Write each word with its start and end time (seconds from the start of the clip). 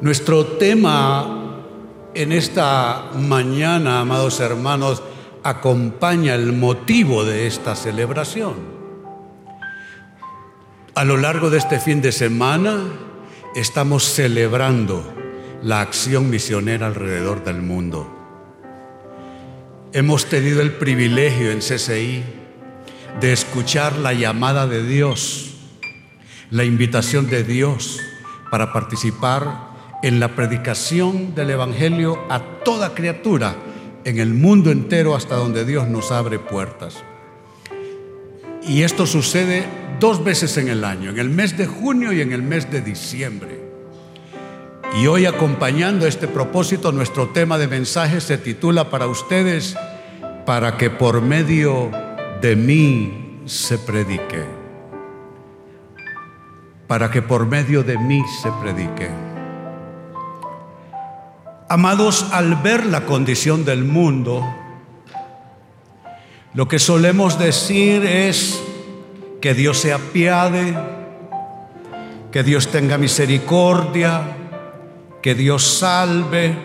Nuestro 0.00 0.46
tema 0.46 1.58
en 2.14 2.30
esta 2.30 3.10
mañana, 3.16 3.98
amados 3.98 4.38
hermanos, 4.38 5.02
acompaña 5.42 6.36
el 6.36 6.52
motivo 6.52 7.24
de 7.24 7.48
esta 7.48 7.74
celebración. 7.74 8.54
A 10.94 11.02
lo 11.04 11.16
largo 11.16 11.50
de 11.50 11.58
este 11.58 11.80
fin 11.80 12.00
de 12.00 12.12
semana 12.12 12.78
estamos 13.56 14.04
celebrando 14.04 15.02
la 15.64 15.80
acción 15.80 16.30
misionera 16.30 16.86
alrededor 16.86 17.42
del 17.42 17.60
mundo. 17.60 18.08
Hemos 19.92 20.26
tenido 20.26 20.62
el 20.62 20.74
privilegio 20.74 21.50
en 21.50 21.58
CCI 21.58 22.22
de 23.20 23.32
escuchar 23.32 23.96
la 23.98 24.12
llamada 24.12 24.68
de 24.68 24.84
Dios, 24.84 25.56
la 26.52 26.62
invitación 26.62 27.28
de 27.28 27.42
Dios 27.42 27.98
para 28.52 28.72
participar 28.72 29.67
en 30.02 30.20
la 30.20 30.28
predicación 30.28 31.34
del 31.34 31.50
Evangelio 31.50 32.18
a 32.28 32.40
toda 32.64 32.94
criatura 32.94 33.56
en 34.04 34.18
el 34.18 34.32
mundo 34.32 34.70
entero 34.70 35.14
hasta 35.14 35.34
donde 35.34 35.64
Dios 35.64 35.88
nos 35.88 36.12
abre 36.12 36.38
puertas. 36.38 37.02
Y 38.62 38.82
esto 38.82 39.06
sucede 39.06 39.64
dos 39.98 40.22
veces 40.22 40.56
en 40.56 40.68
el 40.68 40.84
año, 40.84 41.10
en 41.10 41.18
el 41.18 41.30
mes 41.30 41.56
de 41.56 41.66
junio 41.66 42.12
y 42.12 42.20
en 42.20 42.32
el 42.32 42.42
mes 42.42 42.70
de 42.70 42.80
diciembre. 42.80 43.68
Y 45.00 45.06
hoy 45.06 45.26
acompañando 45.26 46.06
este 46.06 46.28
propósito, 46.28 46.92
nuestro 46.92 47.28
tema 47.28 47.58
de 47.58 47.68
mensaje 47.68 48.20
se 48.20 48.38
titula 48.38 48.90
para 48.90 49.06
ustedes, 49.06 49.76
para 50.46 50.76
que 50.76 50.90
por 50.90 51.20
medio 51.20 51.90
de 52.40 52.56
mí 52.56 53.40
se 53.44 53.78
predique. 53.78 54.44
Para 56.86 57.10
que 57.10 57.20
por 57.20 57.46
medio 57.46 57.82
de 57.82 57.98
mí 57.98 58.22
se 58.42 58.50
predique. 58.62 59.27
Amados, 61.70 62.24
al 62.32 62.56
ver 62.56 62.86
la 62.86 63.02
condición 63.02 63.66
del 63.66 63.84
mundo, 63.84 64.42
lo 66.54 66.66
que 66.66 66.78
solemos 66.78 67.38
decir 67.38 68.06
es 68.06 68.58
que 69.42 69.52
Dios 69.52 69.76
se 69.76 69.92
apiade, 69.92 70.74
que 72.32 72.42
Dios 72.42 72.68
tenga 72.68 72.96
misericordia, 72.96 74.22
que 75.20 75.34
Dios 75.34 75.62
salve. 75.62 76.56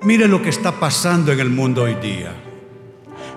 Mire 0.00 0.28
lo 0.28 0.40
que 0.40 0.48
está 0.48 0.72
pasando 0.72 1.30
en 1.30 1.40
el 1.40 1.50
mundo 1.50 1.82
hoy 1.82 1.96
día. 1.96 2.32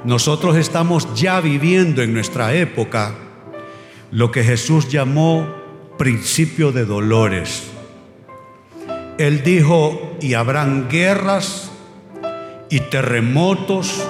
Nosotros 0.06 0.56
estamos 0.56 1.14
ya 1.14 1.42
viviendo 1.42 2.02
en 2.02 2.14
nuestra 2.14 2.54
época 2.54 3.16
lo 4.12 4.32
que 4.32 4.46
Jesús 4.46 4.88
llamó 4.88 5.46
principio 5.98 6.72
de 6.72 6.86
dolores. 6.86 7.72
Él 9.20 9.44
dijo, 9.44 10.16
y 10.22 10.36
habrán 10.36 10.88
guerras 10.88 11.70
y 12.70 12.80
terremotos 12.80 14.08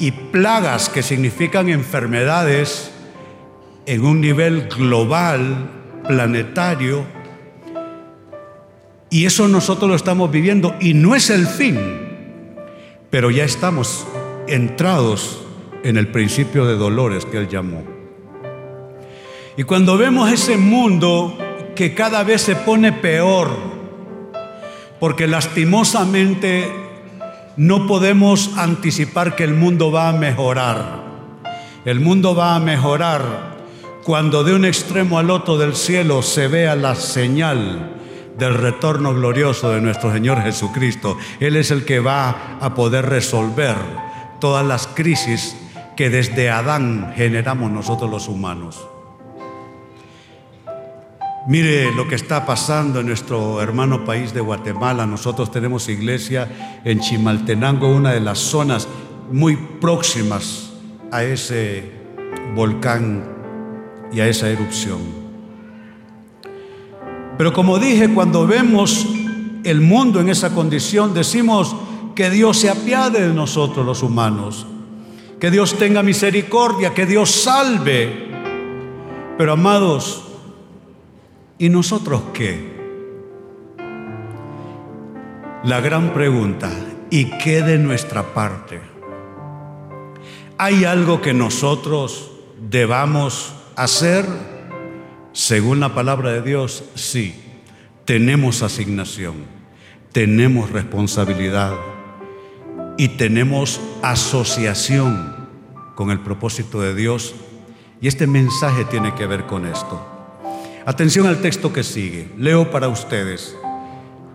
y 0.00 0.10
plagas 0.10 0.88
que 0.88 1.04
significan 1.04 1.68
enfermedades 1.68 2.90
en 3.86 4.04
un 4.04 4.20
nivel 4.20 4.66
global, 4.68 5.70
planetario. 6.08 7.04
Y 9.10 9.26
eso 9.26 9.46
nosotros 9.46 9.88
lo 9.88 9.94
estamos 9.94 10.28
viviendo 10.28 10.74
y 10.80 10.94
no 10.94 11.14
es 11.14 11.30
el 11.30 11.46
fin, 11.46 11.78
pero 13.10 13.30
ya 13.30 13.44
estamos 13.44 14.08
entrados 14.48 15.46
en 15.84 15.98
el 15.98 16.08
principio 16.08 16.66
de 16.66 16.74
dolores 16.74 17.24
que 17.24 17.38
él 17.38 17.46
llamó. 17.46 17.84
Y 19.56 19.62
cuando 19.62 19.96
vemos 19.96 20.32
ese 20.32 20.56
mundo 20.56 21.38
que 21.76 21.94
cada 21.94 22.24
vez 22.24 22.42
se 22.42 22.56
pone 22.56 22.92
peor, 22.92 23.75
porque 25.00 25.26
lastimosamente 25.26 26.70
no 27.56 27.86
podemos 27.86 28.50
anticipar 28.56 29.36
que 29.36 29.44
el 29.44 29.54
mundo 29.54 29.90
va 29.90 30.08
a 30.08 30.12
mejorar. 30.12 31.04
El 31.84 32.00
mundo 32.00 32.34
va 32.34 32.56
a 32.56 32.60
mejorar 32.60 33.56
cuando 34.04 34.44
de 34.44 34.54
un 34.54 34.64
extremo 34.64 35.18
al 35.18 35.30
otro 35.30 35.56
del 35.58 35.74
cielo 35.74 36.22
se 36.22 36.48
vea 36.48 36.76
la 36.76 36.94
señal 36.94 37.92
del 38.38 38.54
retorno 38.54 39.14
glorioso 39.14 39.70
de 39.70 39.80
nuestro 39.80 40.12
Señor 40.12 40.42
Jesucristo. 40.42 41.16
Él 41.40 41.56
es 41.56 41.70
el 41.70 41.84
que 41.84 42.00
va 42.00 42.58
a 42.60 42.74
poder 42.74 43.06
resolver 43.06 43.76
todas 44.40 44.66
las 44.66 44.86
crisis 44.86 45.56
que 45.96 46.10
desde 46.10 46.50
Adán 46.50 47.14
generamos 47.16 47.70
nosotros 47.70 48.10
los 48.10 48.28
humanos. 48.28 48.86
Mire 51.48 51.92
lo 51.92 52.08
que 52.08 52.16
está 52.16 52.44
pasando 52.44 52.98
en 52.98 53.06
nuestro 53.06 53.62
hermano 53.62 54.04
país 54.04 54.34
de 54.34 54.40
Guatemala. 54.40 55.06
Nosotros 55.06 55.52
tenemos 55.52 55.88
iglesia 55.88 56.80
en 56.84 56.98
Chimaltenango, 56.98 57.88
una 57.88 58.10
de 58.10 58.20
las 58.20 58.38
zonas 58.40 58.88
muy 59.30 59.54
próximas 59.80 60.72
a 61.12 61.22
ese 61.22 61.92
volcán 62.56 63.24
y 64.12 64.18
a 64.18 64.26
esa 64.26 64.50
erupción. 64.50 64.98
Pero 67.38 67.52
como 67.52 67.78
dije, 67.78 68.12
cuando 68.12 68.44
vemos 68.44 69.06
el 69.62 69.80
mundo 69.80 70.20
en 70.20 70.28
esa 70.28 70.52
condición, 70.52 71.14
decimos 71.14 71.76
que 72.16 72.28
Dios 72.28 72.58
se 72.58 72.70
apiade 72.70 73.24
de 73.24 73.32
nosotros 73.32 73.86
los 73.86 74.02
humanos, 74.02 74.66
que 75.38 75.52
Dios 75.52 75.78
tenga 75.78 76.02
misericordia, 76.02 76.92
que 76.92 77.06
Dios 77.06 77.30
salve. 77.30 78.30
Pero 79.38 79.52
amados, 79.52 80.25
¿Y 81.58 81.70
nosotros 81.70 82.22
qué? 82.34 82.76
La 85.64 85.80
gran 85.80 86.12
pregunta, 86.12 86.70
¿y 87.10 87.30
qué 87.38 87.62
de 87.62 87.78
nuestra 87.78 88.34
parte? 88.34 88.80
¿Hay 90.58 90.84
algo 90.84 91.22
que 91.22 91.32
nosotros 91.32 92.30
debamos 92.60 93.54
hacer? 93.74 94.26
Según 95.32 95.80
la 95.80 95.94
palabra 95.94 96.30
de 96.32 96.42
Dios, 96.42 96.84
sí. 96.94 97.34
Tenemos 98.04 98.62
asignación, 98.62 99.46
tenemos 100.12 100.70
responsabilidad 100.70 101.74
y 102.98 103.08
tenemos 103.08 103.80
asociación 104.02 105.48
con 105.94 106.10
el 106.10 106.20
propósito 106.20 106.82
de 106.82 106.94
Dios. 106.94 107.34
Y 108.02 108.08
este 108.08 108.26
mensaje 108.26 108.84
tiene 108.84 109.14
que 109.14 109.26
ver 109.26 109.46
con 109.46 109.66
esto. 109.66 110.15
Atención 110.86 111.26
al 111.26 111.38
texto 111.40 111.72
que 111.72 111.82
sigue. 111.82 112.28
Leo 112.38 112.70
para 112.70 112.86
ustedes. 112.86 113.56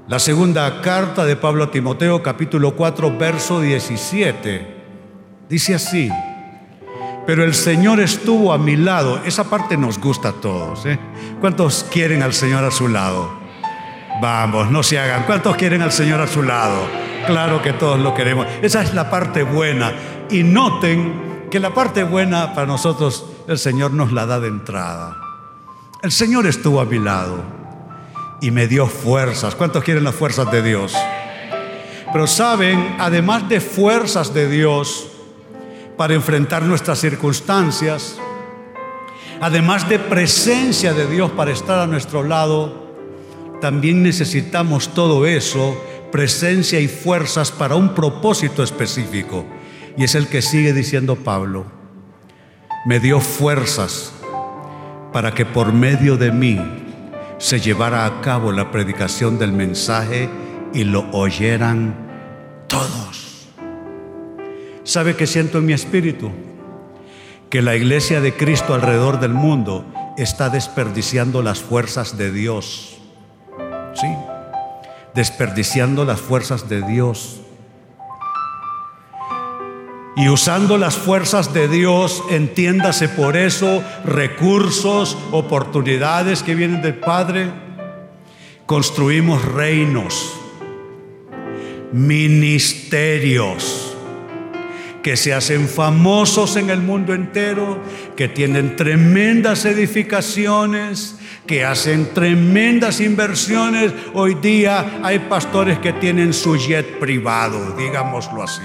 La 0.09 0.19
segunda 0.19 0.81
carta 0.81 1.23
de 1.23 1.38
Pablo 1.38 1.63
a 1.63 1.72
Timoteo, 1.72 2.22
capítulo 2.22 2.75
4, 2.75 3.17
verso 3.17 3.62
17. 3.62 4.84
Dice 5.47 5.75
así. 5.75 6.12
Pero 7.25 7.45
el 7.45 7.53
Señor 7.53 8.01
estuvo 8.01 8.51
a 8.51 8.57
mi 8.57 8.75
lado. 8.75 9.22
Esa 9.23 9.45
parte 9.45 9.78
nos 9.78 9.97
gusta 9.97 10.29
a 10.29 10.34
todos. 10.34 10.85
¿eh? 10.85 11.00
¿Cuántos 11.39 11.85
quieren 11.89 12.22
al 12.22 12.34
Señor 12.34 12.66
a 12.66 12.72
su 12.72 12.89
lado? 12.89 13.31
Vamos, 14.22 14.69
no 14.69 14.83
se 14.83 15.00
hagan. 15.00 15.23
¿Cuántos 15.23 15.56
quieren 15.56 15.81
al 15.81 15.94
Señor 15.94 16.19
a 16.19 16.28
su 16.28 16.44
lado? 16.44 16.85
Claro 17.28 17.62
que 17.62 17.72
todos 17.72 17.97
lo 17.97 18.13
queremos. 18.13 18.45
Esa 18.62 18.81
es 18.83 18.94
la 18.94 19.09
parte 19.09 19.44
buena. 19.44 19.94
Y 20.29 20.44
noten 20.44 21.47
que 21.50 21.62
la 21.62 21.73
parte 21.73 22.03
buena 22.03 22.53
para 22.53 22.68
nosotros 22.68 23.25
el 23.47 23.57
Señor 23.57 23.94
nos 23.94 24.12
la 24.12 24.25
da 24.25 24.41
de 24.41 24.50
entrada. 24.50 25.31
El 26.03 26.12
Señor 26.12 26.47
estuvo 26.47 26.81
a 26.81 26.85
mi 26.85 26.97
lado 26.97 27.44
y 28.41 28.50
me 28.50 28.67
dio 28.67 28.88
fuerzas. 28.88 29.53
¿Cuántos 29.53 29.84
quieren 29.84 30.03
las 30.03 30.16
fuerzas 30.16 30.51
de 30.51 30.63
Dios? 30.63 30.95
Pero 32.12 32.25
saben, 32.25 32.95
además 32.97 33.47
de 33.47 33.62
fuerzas 33.62 34.34
de 34.34 34.50
Dios 34.50 35.09
para 35.97 36.16
enfrentar 36.16 36.63
nuestras 36.63 37.00
circunstancias, 37.00 38.17
además 39.41 39.88
de 39.89 40.00
presencia 40.00 40.91
de 40.94 41.06
Dios 41.06 41.29
para 41.29 41.51
estar 41.51 41.78
a 41.78 41.85
nuestro 41.85 42.23
lado, 42.23 42.95
también 43.62 44.01
necesitamos 44.01 44.95
todo 44.95 45.27
eso, 45.27 45.80
presencia 46.12 46.80
y 46.80 46.88
fuerzas 46.88 47.51
para 47.51 47.75
un 47.75 47.94
propósito 47.94 48.63
específico. 48.63 49.45
Y 49.95 50.06
es 50.06 50.15
el 50.15 50.30
que 50.30 50.42
sigue 50.42 50.74
diciendo 50.74 51.15
Pablo. 51.15 51.68
Me 52.88 53.00
dio 53.00 53.19
fuerzas 53.19 54.13
para 55.12 55.34
que 55.34 55.46
por 55.46 55.74
medio 55.74 56.18
de 56.18 56.31
mí 56.31 56.60
se 57.38 57.60
llevara 57.60 58.06
a 58.06 58.22
cabo 58.22 58.52
la 58.52 58.72
predicación 58.72 59.38
del 59.40 59.52
mensaje 59.52 60.30
y 60.74 60.84
lo 60.84 61.10
oyeran 61.12 61.96
todos. 62.68 63.48
¿Sabe 64.84 65.16
qué 65.16 65.28
siento 65.28 65.58
en 65.58 65.66
mi 65.66 65.74
espíritu? 65.74 66.31
Que 67.50 67.62
la 67.62 67.75
iglesia 67.75 68.22
de 68.22 68.36
Cristo 68.36 68.74
alrededor 68.74 69.19
del 69.19 69.34
mundo 69.34 69.86
está 70.18 70.50
desperdiciando 70.50 71.42
las 71.42 71.60
fuerzas 71.60 72.18
de 72.18 72.31
Dios. 72.31 72.98
¿Sí? 73.94 74.08
Desperdiciando 75.13 76.06
las 76.06 76.22
fuerzas 76.22 76.69
de 76.69 76.81
Dios 76.81 77.40
y 80.16 80.28
usando 80.30 80.78
las 80.78 80.96
fuerzas 80.96 81.54
de 81.54 81.68
Dios, 81.68 82.24
entiéndase 82.30 83.10
por 83.10 83.38
eso 83.38 83.84
recursos, 84.06 85.18
oportunidades 85.31 86.44
que 86.44 86.56
vienen 86.56 86.81
del 86.81 86.96
Padre, 86.96 87.50
construimos 88.66 89.44
reinos, 89.46 90.34
ministerios 91.94 93.92
que 95.02 95.18
se 95.18 95.34
hacen 95.34 95.68
famosos 95.68 96.56
en 96.58 96.69
el 96.69 96.81
mundo 96.81 97.13
entero, 97.13 97.80
que 98.16 98.28
tienen 98.28 98.75
tremendas 98.75 99.66
edificaciones, 99.66 101.16
que 101.48 101.66
hacen 101.66 102.13
tremendas 102.13 103.02
inversiones. 103.02 103.94
Hoy 104.13 104.36
día 104.36 105.00
hay 105.04 105.19
pastores 105.19 105.80
que 105.80 105.94
tienen 105.94 106.34
su 106.34 106.56
jet 106.56 107.00
privado, 107.00 107.75
digámoslo 107.75 108.44
así, 108.44 108.62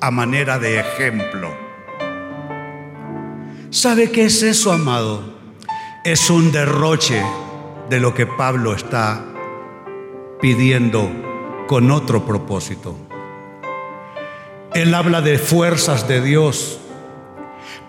a 0.00 0.10
manera 0.10 0.58
de 0.58 0.80
ejemplo. 0.80 1.54
¿Sabe 3.70 4.10
qué 4.10 4.26
es 4.26 4.42
eso, 4.42 4.72
amado? 4.72 5.22
Es 6.04 6.30
un 6.30 6.52
derroche 6.52 7.22
de 7.90 8.00
lo 8.00 8.14
que 8.14 8.26
Pablo 8.26 8.74
está 8.74 9.24
pidiendo 10.40 11.10
con 11.66 11.90
otro 11.90 12.24
propósito. 12.24 12.96
Él 14.74 14.94
habla 14.94 15.20
de 15.20 15.38
fuerzas 15.38 16.06
de 16.06 16.20
Dios 16.20 16.78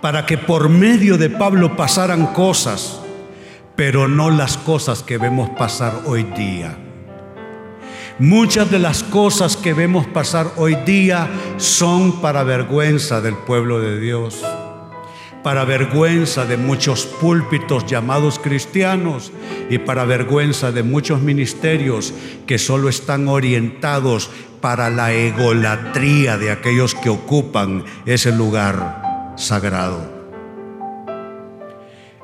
para 0.01 0.25
que 0.25 0.37
por 0.37 0.69
medio 0.69 1.17
de 1.17 1.29
Pablo 1.29 1.75
pasaran 1.75 2.27
cosas, 2.33 3.01
pero 3.75 4.07
no 4.07 4.29
las 4.29 4.57
cosas 4.57 5.03
que 5.03 5.17
vemos 5.17 5.49
pasar 5.51 6.01
hoy 6.05 6.23
día. 6.23 6.77
Muchas 8.19 8.69
de 8.69 8.79
las 8.79 9.03
cosas 9.03 9.55
que 9.55 9.73
vemos 9.73 10.05
pasar 10.05 10.51
hoy 10.57 10.75
día 10.85 11.29
son 11.57 12.21
para 12.21 12.43
vergüenza 12.43 13.21
del 13.21 13.35
pueblo 13.35 13.79
de 13.79 13.99
Dios 13.99 14.43
para 15.43 15.63
vergüenza 15.65 16.45
de 16.45 16.57
muchos 16.57 17.05
púlpitos 17.05 17.85
llamados 17.85 18.39
cristianos 18.39 19.31
y 19.69 19.77
para 19.77 20.05
vergüenza 20.05 20.71
de 20.71 20.83
muchos 20.83 21.21
ministerios 21.21 22.13
que 22.45 22.57
solo 22.57 22.89
están 22.89 23.27
orientados 23.27 24.29
para 24.61 24.89
la 24.89 25.13
egolatría 25.13 26.37
de 26.37 26.51
aquellos 26.51 26.93
que 26.93 27.09
ocupan 27.09 27.85
ese 28.05 28.31
lugar 28.31 29.33
sagrado. 29.37 30.19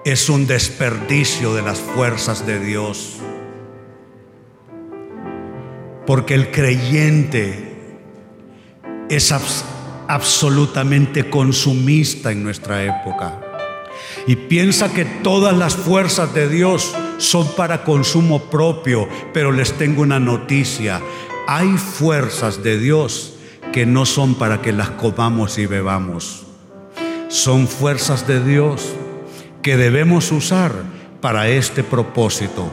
Es 0.03 0.29
un 0.29 0.45
desperdicio 0.45 1.55
de 1.55 1.61
las 1.61 1.79
fuerzas 1.79 2.45
de 2.45 2.59
Dios. 2.59 3.14
Porque 6.05 6.33
el 6.35 6.51
creyente 6.51 7.75
es 9.09 9.33
absolutamente 10.07 11.29
consumista 11.29 12.31
en 12.31 12.43
nuestra 12.43 12.83
época. 12.83 13.41
Y 14.27 14.35
piensa 14.35 14.91
que 14.91 15.05
todas 15.05 15.55
las 15.55 15.75
fuerzas 15.75 16.33
de 16.33 16.49
Dios 16.49 16.93
son 17.17 17.47
para 17.55 17.83
consumo 17.83 18.49
propio, 18.49 19.07
pero 19.33 19.51
les 19.51 19.73
tengo 19.73 20.01
una 20.01 20.19
noticia. 20.19 21.01
Hay 21.47 21.77
fuerzas 21.77 22.63
de 22.63 22.79
Dios 22.79 23.35
que 23.71 23.85
no 23.85 24.05
son 24.05 24.35
para 24.35 24.61
que 24.61 24.71
las 24.71 24.89
comamos 24.91 25.57
y 25.57 25.65
bebamos. 25.65 26.43
Son 27.27 27.67
fuerzas 27.67 28.27
de 28.27 28.43
Dios 28.43 28.93
que 29.61 29.77
debemos 29.77 30.31
usar 30.31 30.71
para 31.21 31.47
este 31.49 31.83
propósito, 31.83 32.69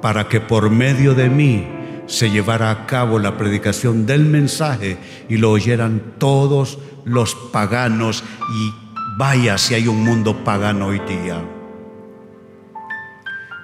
para 0.00 0.28
que 0.28 0.40
por 0.40 0.70
medio 0.70 1.14
de 1.14 1.28
mí 1.28 1.66
se 2.08 2.30
llevara 2.30 2.70
a 2.70 2.86
cabo 2.86 3.18
la 3.18 3.36
predicación 3.36 4.06
del 4.06 4.24
mensaje 4.24 4.96
y 5.28 5.36
lo 5.36 5.50
oyeran 5.50 6.14
todos 6.18 6.78
los 7.04 7.34
paganos 7.34 8.24
y 8.50 8.74
vaya 9.18 9.58
si 9.58 9.74
hay 9.74 9.86
un 9.86 10.02
mundo 10.02 10.42
pagano 10.42 10.86
hoy 10.86 11.00
día. 11.00 11.44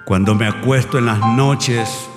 Cuando 0.05 0.35
me 0.35 0.47
acuesto 0.47 0.99
en 0.99 1.07
las 1.07 1.19
noches 1.19 2.07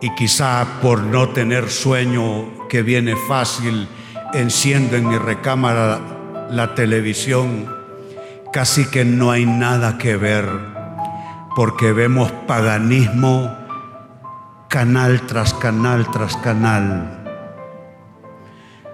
y 0.00 0.12
quizá 0.14 0.66
por 0.80 1.02
no 1.02 1.28
tener 1.28 1.68
sueño 1.68 2.66
que 2.68 2.82
viene 2.82 3.14
fácil, 3.28 3.86
enciendo 4.32 4.96
en 4.96 5.08
mi 5.08 5.18
recámara 5.18 6.00
la 6.50 6.74
televisión, 6.74 7.66
casi 8.50 8.86
que 8.86 9.04
no 9.04 9.30
hay 9.30 9.44
nada 9.44 9.98
que 9.98 10.16
ver 10.16 10.71
porque 11.54 11.92
vemos 11.92 12.32
paganismo 12.46 13.54
canal 14.68 15.26
tras 15.26 15.52
canal 15.52 16.10
tras 16.10 16.36
canal. 16.38 17.18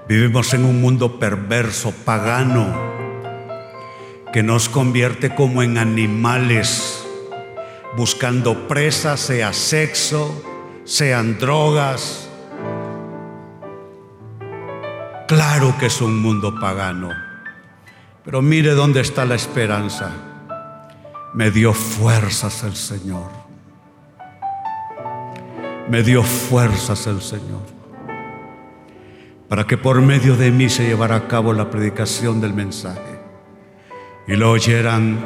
Vivimos 0.09 0.55
en 0.55 0.65
un 0.65 0.81
mundo 0.81 1.21
perverso, 1.21 1.93
pagano, 2.05 2.67
que 4.33 4.43
nos 4.43 4.69
convierte 4.69 5.35
como 5.35 5.63
en 5.63 5.79
animales, 5.79 7.07
buscando 7.97 8.67
presas, 8.67 9.21
sea 9.21 9.53
sexo, 9.53 10.43
sean 10.85 11.39
drogas. 11.39 12.29
Claro 15.29 15.77
que 15.79 15.87
es 15.87 16.01
un 16.01 16.21
mundo 16.21 16.59
pagano, 16.59 17.11
pero 18.25 18.41
mire 18.41 18.73
dónde 18.73 19.03
está 19.03 19.27
la 19.27 19.35
esperanza 19.35 20.28
me 21.35 21.51
dio 21.51 21.75
fuerzas 21.75 22.65
el 22.65 22.75
Señor. 22.75 23.31
Me 25.89 26.03
dio 26.03 26.23
fuerzas 26.23 27.07
el 27.07 27.21
Señor. 27.21 27.63
Para 29.49 29.67
que 29.67 29.79
por 29.79 30.01
medio 30.01 30.37
de 30.37 30.51
mí 30.51 30.69
se 30.69 30.87
llevara 30.87 31.17
a 31.17 31.29
cabo 31.29 31.53
la 31.53 31.71
predicación 31.71 32.41
del 32.41 32.55
mensaje. 32.55 33.19
Y 34.27 34.37
lo 34.37 34.51
oyeran 34.51 35.19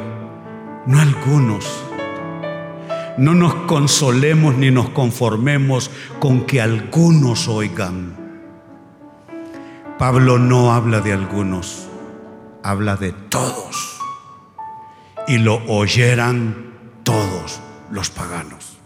no 0.85 0.99
algunos. 0.99 1.65
No 3.17 3.33
nos 3.33 3.53
consolemos 3.65 4.55
ni 4.55 4.71
nos 4.71 4.89
conformemos 4.89 5.91
con 6.19 6.45
que 6.45 6.61
algunos 6.61 7.47
oigan. 7.47 8.17
Pablo 9.99 10.39
no 10.39 10.73
habla 10.73 10.99
de 10.99 11.13
algunos, 11.13 11.87
habla 12.63 12.95
de 12.95 13.11
todos 13.11 13.92
y 15.27 15.37
lo 15.37 15.63
oyeran 15.67 16.73
todos 17.03 17.61
los 17.91 18.09
paganos. 18.09 18.77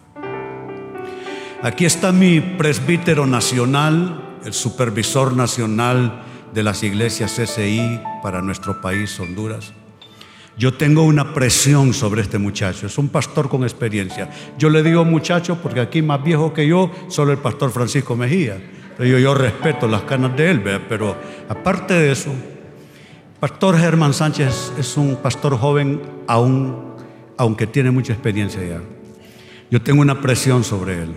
Aquí 1.64 1.86
está 1.86 2.12
mi 2.12 2.40
presbítero 2.40 3.26
nacional, 3.26 4.38
el 4.46 4.54
supervisor 4.54 5.36
nacional 5.36 6.24
de 6.54 6.64
las 6.64 6.84
iglesias 6.84 7.36
CCI 7.36 8.02
para 8.22 8.42
nuestro 8.42 8.80
país, 8.80 9.20
Honduras. 9.20 9.74
Yo 10.58 10.74
tengo 10.74 11.04
una 11.04 11.34
presión 11.34 11.94
sobre 11.94 12.22
este 12.22 12.40
muchacho, 12.40 12.88
es 12.88 12.98
un 12.98 13.10
pastor 13.10 13.48
con 13.50 13.64
experiencia. 13.64 14.30
Yo 14.58 14.70
le 14.70 14.82
digo 14.82 15.06
muchacho 15.06 15.60
porque 15.62 15.80
aquí 15.80 16.02
más 16.02 16.24
viejo 16.24 16.54
que 16.54 16.68
yo, 16.68 16.92
solo 17.10 17.32
el 17.32 17.38
pastor 17.38 17.72
Francisco 17.72 18.16
Mejía. 18.16 18.58
Yo, 18.98 19.20
yo 19.20 19.36
respeto 19.36 19.88
las 19.88 20.02
canas 20.04 20.36
de 20.36 20.50
él, 20.50 20.64
pero 20.90 21.16
aparte 21.48 21.94
de 21.94 22.12
eso, 22.12 22.32
Pastor 23.40 23.78
Germán 23.78 24.16
Sánchez 24.16 24.74
es 24.80 24.98
un 24.98 25.18
pastor 25.18 25.56
joven, 25.60 26.02
aún, 26.26 26.96
aunque 27.38 27.68
tiene 27.68 27.92
mucha 27.92 28.14
experiencia 28.14 28.64
ya. 28.66 28.82
Yo 29.70 29.80
tengo 29.80 30.02
una 30.02 30.22
presión 30.22 30.64
sobre 30.64 31.04
él. 31.04 31.14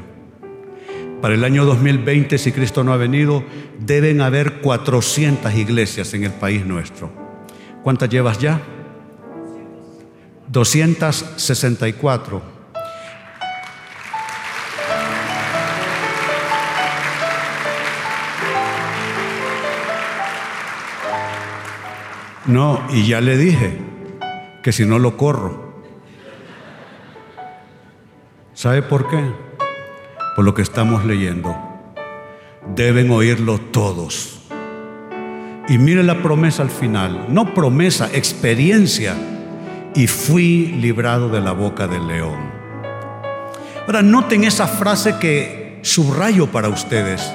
Para 1.22 1.32
el 1.32 1.44
año 1.44 1.64
2020, 1.64 2.36
si 2.36 2.52
Cristo 2.52 2.84
no 2.84 2.92
ha 2.92 2.98
venido, 2.98 3.42
deben 3.78 4.20
haber 4.20 4.60
400 4.60 5.54
iglesias 5.54 6.12
en 6.12 6.24
el 6.24 6.32
país 6.32 6.66
nuestro. 6.66 7.10
¿Cuántas 7.82 8.10
llevas 8.10 8.38
ya? 8.38 8.60
264. 10.48 12.42
No, 22.46 22.80
y 22.90 23.06
ya 23.06 23.20
le 23.20 23.36
dije 23.36 23.76
que 24.62 24.72
si 24.72 24.86
no 24.86 24.98
lo 24.98 25.16
corro. 25.16 25.70
¿Sabe 28.54 28.82
por 28.82 29.08
qué? 29.08 29.22
Por 30.36 30.44
lo 30.44 30.54
que 30.54 30.62
estamos 30.62 31.04
leyendo. 31.04 31.54
Deben 32.74 33.10
oírlo 33.10 33.58
todos. 33.58 34.40
Y 35.68 35.78
mire 35.78 36.02
la 36.02 36.22
promesa 36.22 36.62
al 36.62 36.70
final. 36.70 37.26
No 37.28 37.52
promesa, 37.52 38.08
experiencia. 38.12 39.14
Y 39.94 40.06
fui 40.06 40.66
librado 40.80 41.28
de 41.28 41.40
la 41.40 41.52
boca 41.52 41.86
del 41.86 42.06
león. 42.06 42.38
Ahora 43.86 44.02
noten 44.02 44.44
esa 44.44 44.66
frase 44.66 45.16
que 45.18 45.78
subrayo 45.82 46.46
para 46.46 46.68
ustedes. 46.68 47.32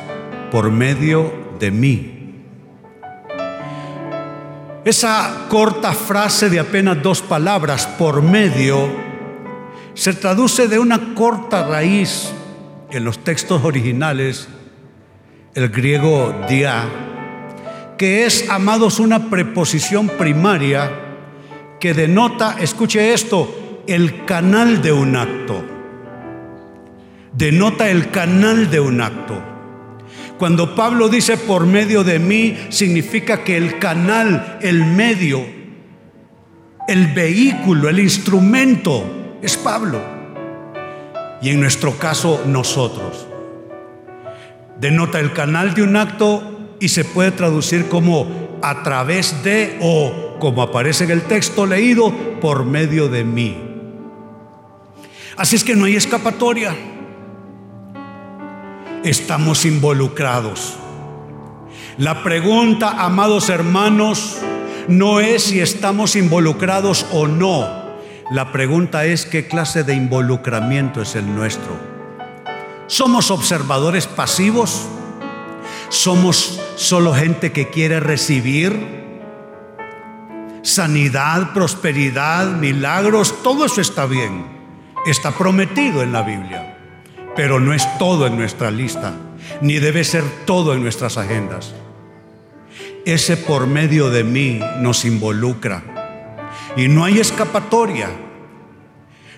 Por 0.52 0.72
medio 0.72 1.34
de 1.60 1.72
mí 1.72 2.15
esa 4.86 5.48
corta 5.50 5.94
frase 5.94 6.48
de 6.48 6.60
apenas 6.60 7.02
dos 7.02 7.24
palabras 7.24 7.88
por 7.88 8.22
medio 8.22 8.88
se 9.96 10.14
traduce 10.14 10.68
de 10.68 10.78
una 10.78 11.16
corta 11.16 11.68
raíz 11.68 12.32
en 12.92 13.04
los 13.04 13.24
textos 13.24 13.64
originales, 13.64 14.48
el 15.56 15.70
griego 15.70 16.36
dia, 16.48 16.84
que 17.98 18.26
es, 18.26 18.48
amados, 18.50 19.00
una 19.00 19.32
preposición 19.32 20.08
primaria 20.08 20.92
que 21.80 21.96
denota, 21.96 22.58
escuche 22.60 23.12
esto, 23.14 23.82
el 23.88 24.26
canal 24.26 24.84
de 24.84 24.92
un 24.92 25.16
acto. 25.16 25.66
denota 27.34 27.90
el 27.90 28.12
canal 28.12 28.70
de 28.70 28.80
un 28.80 29.02
acto. 29.02 29.55
Cuando 30.38 30.76
Pablo 30.76 31.08
dice 31.08 31.38
por 31.38 31.66
medio 31.66 32.04
de 32.04 32.20
mí, 32.20 32.58
significa 32.70 33.44
que 33.44 33.56
el 33.56 33.80
canal, 33.80 34.58
el 34.62 34.84
medio, 34.84 35.46
el 36.88 37.08
vehículo, 37.14 37.88
el 37.88 38.00
instrumento 38.00 39.38
es 39.42 39.56
Pablo. 39.56 40.02
Y 41.42 41.50
en 41.50 41.62
nuestro 41.62 41.98
caso, 41.98 42.44
nosotros. 42.46 43.28
Denota 44.80 45.22
el 45.22 45.32
canal 45.32 45.74
de 45.74 45.84
un 45.84 45.96
acto 45.96 46.76
y 46.82 46.90
se 46.90 47.06
puede 47.06 47.32
traducir 47.32 47.88
como 47.88 48.60
a 48.62 48.84
través 48.84 49.42
de 49.44 49.78
o, 49.82 50.36
como 50.40 50.62
aparece 50.62 51.06
en 51.06 51.12
el 51.12 51.22
texto 51.22 51.66
leído, 51.66 52.14
por 52.42 52.66
medio 52.66 53.08
de 53.08 53.24
mí. 53.24 53.58
Así 55.38 55.56
es 55.56 55.64
que 55.64 55.76
no 55.76 55.86
hay 55.86 55.96
escapatoria 55.96 56.76
estamos 59.06 59.66
involucrados. 59.66 60.74
La 61.98 62.24
pregunta, 62.24 63.06
amados 63.06 63.50
hermanos, 63.50 64.38
no 64.88 65.20
es 65.20 65.44
si 65.44 65.62
estamos 65.62 66.16
involucrados 66.16 67.06
o 67.12 67.28
no. 67.28 67.86
La 68.32 68.52
pregunta 68.52 69.06
es 69.06 69.28
qué 69.28 69.48
clase 69.48 69.84
de 69.84 69.94
involucramiento 69.94 71.04
es 71.04 71.16
el 71.16 71.34
nuestro. 71.36 71.78
¿Somos 72.88 73.30
observadores 73.30 74.08
pasivos? 74.08 74.88
¿Somos 75.90 76.60
solo 76.76 77.14
gente 77.14 77.52
que 77.52 77.70
quiere 77.70 78.00
recibir? 78.00 79.06
Sanidad, 80.64 81.54
prosperidad, 81.54 82.48
milagros, 82.48 83.44
todo 83.44 83.66
eso 83.66 83.82
está 83.82 84.08
bien. 84.08 84.48
Está 85.06 85.32
prometido 85.32 86.02
en 86.02 86.12
la 86.12 86.24
Biblia 86.24 86.75
pero 87.36 87.60
no 87.60 87.74
es 87.74 87.86
todo 87.98 88.28
en 88.28 88.38
nuestra 88.38 88.72
lista, 88.72 89.14
ni 89.62 89.80
debe 89.80 90.04
ser 90.04 90.24
todo 90.46 90.74
en 90.74 90.82
nuestras 90.82 91.18
agendas. 91.18 91.74
Ese 93.06 93.38
por 93.38 93.68
medio 93.68 94.10
de 94.10 94.24
mí 94.24 94.60
nos 94.80 95.06
involucra 95.06 95.84
y 96.76 96.88
no 96.88 97.04
hay 97.04 97.20
escapatoria. 97.20 98.10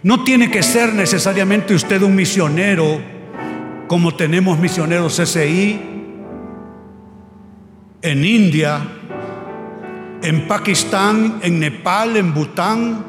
No 0.04 0.24
tiene 0.24 0.52
que 0.52 0.64
ser 0.64 0.94
necesariamente 0.94 1.74
usted 1.74 2.02
un 2.02 2.16
misionero 2.16 3.02
como 3.88 4.16
tenemos 4.16 4.60
misioneros 4.60 5.16
SI 5.16 5.80
en 8.02 8.26
India, 8.26 8.82
en 10.22 10.48
Pakistán, 10.48 11.40
en 11.42 11.60
Nepal, 11.60 12.16
en 12.16 12.34
Bután. 12.34 13.06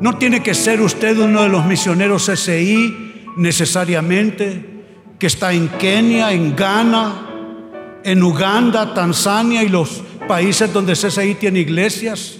No 0.00 0.16
tiene 0.18 0.42
que 0.42 0.54
ser 0.54 0.80
usted 0.80 1.18
uno 1.18 1.42
de 1.42 1.48
los 1.48 1.64
misioneros 1.66 2.30
SI 2.34 3.07
necesariamente 3.38 4.64
que 5.18 5.26
está 5.26 5.52
en 5.52 5.68
Kenia, 5.68 6.32
en 6.32 6.54
Ghana, 6.54 8.00
en 8.04 8.22
Uganda, 8.22 8.92
Tanzania 8.92 9.62
y 9.62 9.68
los 9.68 10.02
países 10.28 10.72
donde 10.72 10.92
CSI 10.92 11.34
tiene 11.36 11.60
iglesias 11.60 12.36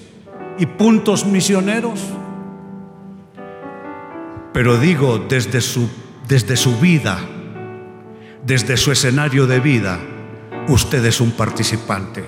y 0.58 0.66
puntos 0.66 1.24
misioneros. 1.24 2.00
Pero 4.52 4.76
digo, 4.76 5.18
desde 5.28 5.60
su, 5.60 5.88
desde 6.26 6.56
su 6.56 6.78
vida, 6.78 7.18
desde 8.44 8.76
su 8.76 8.92
escenario 8.92 9.46
de 9.46 9.60
vida, 9.60 9.98
usted 10.68 11.04
es 11.04 11.20
un 11.20 11.30
participante. 11.32 12.24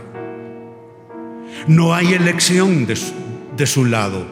No 1.67 1.95
hay 1.95 2.15
elección 2.15 2.87
de 2.87 2.97
de 3.61 3.67
su 3.67 3.85
lado. 3.85 4.25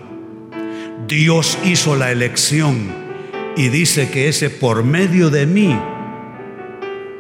Dios 1.07 1.59
hizo 1.63 1.97
la 1.97 2.11
elección 2.11 3.08
y 3.59 3.71
dice 3.71 4.09
que 4.09 4.29
ese 4.29 4.51
por 4.51 4.85
medio 4.85 5.31
de 5.31 5.45
mí 5.45 5.77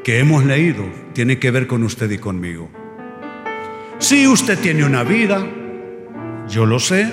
que 0.04 0.20
hemos 0.20 0.44
leído 0.44 0.84
tiene 1.12 1.40
que 1.40 1.50
ver 1.50 1.66
con 1.66 1.82
usted 1.82 2.08
y 2.12 2.18
conmigo. 2.18 2.70
Si 3.98 4.28
usted 4.28 4.56
tiene 4.60 4.84
una 4.84 5.02
vida, 5.02 5.44
yo 6.48 6.64
lo 6.64 6.78
sé. 6.78 7.10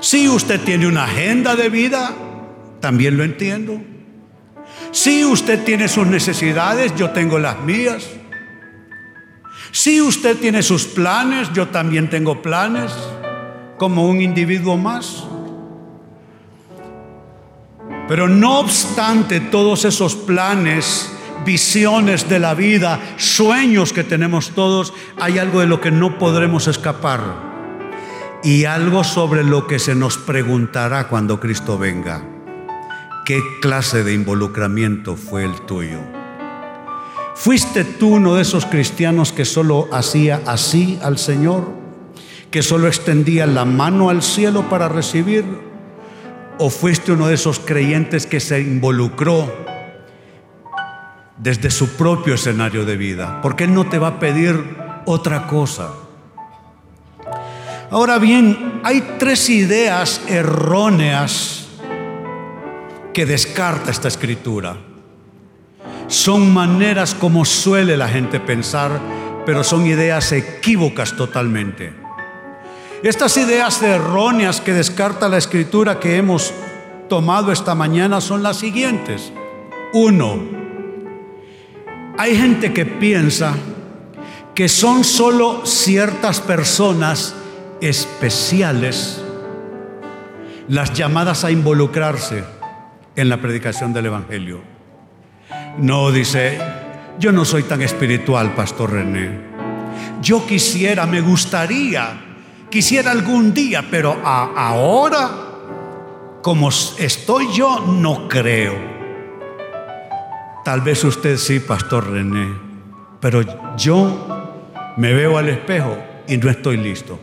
Si 0.00 0.26
usted 0.26 0.58
tiene 0.62 0.86
una 0.86 1.04
agenda 1.04 1.54
de 1.54 1.68
vida, 1.68 2.16
también 2.80 3.18
lo 3.18 3.24
entiendo. 3.24 3.78
Si 4.90 5.22
usted 5.26 5.62
tiene 5.62 5.86
sus 5.86 6.06
necesidades, 6.06 6.94
yo 6.96 7.10
tengo 7.10 7.38
las 7.38 7.60
mías. 7.60 8.08
Si 9.70 10.00
usted 10.00 10.38
tiene 10.38 10.62
sus 10.62 10.86
planes, 10.86 11.52
yo 11.52 11.68
también 11.68 12.08
tengo 12.08 12.40
planes, 12.40 12.90
como 13.76 14.08
un 14.08 14.22
individuo 14.22 14.78
más. 14.78 15.26
Pero 18.08 18.28
no 18.28 18.58
obstante 18.60 19.40
todos 19.40 19.84
esos 19.84 20.14
planes, 20.16 21.10
visiones 21.44 22.28
de 22.28 22.38
la 22.38 22.54
vida, 22.54 23.00
sueños 23.16 23.92
que 23.92 24.04
tenemos 24.04 24.50
todos, 24.50 24.92
hay 25.20 25.38
algo 25.38 25.60
de 25.60 25.66
lo 25.66 25.80
que 25.80 25.90
no 25.90 26.18
podremos 26.18 26.66
escapar. 26.68 27.20
Y 28.42 28.64
algo 28.64 29.04
sobre 29.04 29.44
lo 29.44 29.68
que 29.68 29.78
se 29.78 29.94
nos 29.94 30.18
preguntará 30.18 31.06
cuando 31.06 31.38
Cristo 31.38 31.78
venga. 31.78 32.24
¿Qué 33.24 33.40
clase 33.60 34.02
de 34.02 34.14
involucramiento 34.14 35.14
fue 35.14 35.44
el 35.44 35.60
tuyo? 35.60 36.00
¿Fuiste 37.36 37.84
tú 37.84 38.16
uno 38.16 38.34
de 38.34 38.42
esos 38.42 38.66
cristianos 38.66 39.32
que 39.32 39.44
solo 39.44 39.88
hacía 39.92 40.42
así 40.44 40.98
al 41.02 41.18
Señor? 41.18 41.70
¿Que 42.50 42.62
solo 42.62 42.88
extendía 42.88 43.46
la 43.46 43.64
mano 43.64 44.10
al 44.10 44.22
cielo 44.22 44.68
para 44.68 44.88
recibir? 44.88 45.71
¿O 46.64 46.70
fuiste 46.70 47.10
uno 47.10 47.26
de 47.26 47.34
esos 47.34 47.58
creyentes 47.58 48.24
que 48.24 48.38
se 48.38 48.60
involucró 48.60 49.52
desde 51.36 51.72
su 51.72 51.96
propio 51.96 52.34
escenario 52.34 52.84
de 52.84 52.96
vida? 52.96 53.40
Porque 53.42 53.64
Él 53.64 53.74
no 53.74 53.88
te 53.88 53.98
va 53.98 54.06
a 54.06 54.20
pedir 54.20 54.76
otra 55.04 55.48
cosa. 55.48 55.90
Ahora 57.90 58.20
bien, 58.20 58.80
hay 58.84 59.16
tres 59.18 59.50
ideas 59.50 60.20
erróneas 60.28 61.66
que 63.12 63.26
descarta 63.26 63.90
esta 63.90 64.06
escritura. 64.06 64.76
Son 66.06 66.54
maneras 66.54 67.12
como 67.12 67.44
suele 67.44 67.96
la 67.96 68.06
gente 68.06 68.38
pensar, 68.38 69.00
pero 69.44 69.64
son 69.64 69.84
ideas 69.84 70.30
equívocas 70.30 71.16
totalmente. 71.16 72.01
Estas 73.02 73.36
ideas 73.36 73.82
erróneas 73.82 74.60
que 74.60 74.72
descarta 74.72 75.28
la 75.28 75.36
escritura 75.36 75.98
que 75.98 76.18
hemos 76.18 76.54
tomado 77.08 77.50
esta 77.50 77.74
mañana 77.74 78.20
son 78.20 78.44
las 78.44 78.58
siguientes. 78.58 79.32
Uno, 79.92 80.38
hay 82.16 82.36
gente 82.36 82.72
que 82.72 82.86
piensa 82.86 83.54
que 84.54 84.68
son 84.68 85.02
solo 85.02 85.66
ciertas 85.66 86.40
personas 86.40 87.34
especiales 87.80 89.20
las 90.68 90.92
llamadas 90.92 91.44
a 91.44 91.50
involucrarse 91.50 92.44
en 93.16 93.28
la 93.28 93.40
predicación 93.40 93.92
del 93.92 94.06
Evangelio. 94.06 94.60
No 95.76 96.12
dice, 96.12 96.56
yo 97.18 97.32
no 97.32 97.44
soy 97.44 97.64
tan 97.64 97.82
espiritual, 97.82 98.54
Pastor 98.54 98.92
René. 98.92 99.40
Yo 100.20 100.46
quisiera, 100.46 101.04
me 101.04 101.20
gustaría 101.20 102.31
Quisiera 102.72 103.10
algún 103.10 103.52
día, 103.52 103.84
pero 103.90 104.18
ahora, 104.24 105.30
como 106.40 106.70
estoy 106.70 107.52
yo, 107.52 107.80
no 107.86 108.26
creo. 108.28 108.72
Tal 110.64 110.80
vez 110.80 111.04
usted 111.04 111.36
sí, 111.36 111.60
Pastor 111.60 112.10
René, 112.10 112.48
pero 113.20 113.42
yo 113.76 114.56
me 114.96 115.12
veo 115.12 115.36
al 115.36 115.50
espejo 115.50 115.98
y 116.26 116.38
no 116.38 116.48
estoy 116.48 116.78
listo. 116.78 117.20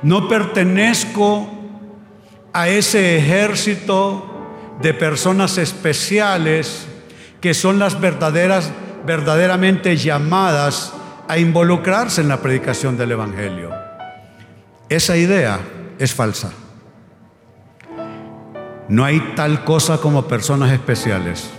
No 0.00 0.28
pertenezco 0.28 1.50
a 2.54 2.70
ese 2.70 3.18
ejército 3.18 4.24
de 4.80 4.94
personas 4.94 5.58
especiales 5.58 6.88
que 7.42 7.52
son 7.52 7.78
las 7.78 8.00
verdaderas, 8.00 8.72
verdaderamente 9.04 9.98
llamadas 9.98 10.94
a 11.28 11.36
involucrarse 11.36 12.22
en 12.22 12.28
la 12.28 12.40
predicación 12.40 12.96
del 12.96 13.12
Evangelio. 13.12 13.85
Esa 14.88 15.16
idea 15.16 15.60
es 15.98 16.14
falsa. 16.14 16.52
No 18.88 19.04
hay 19.04 19.32
tal 19.34 19.64
cosa 19.64 19.98
como 19.98 20.28
personas 20.28 20.72
especiales. 20.72 21.50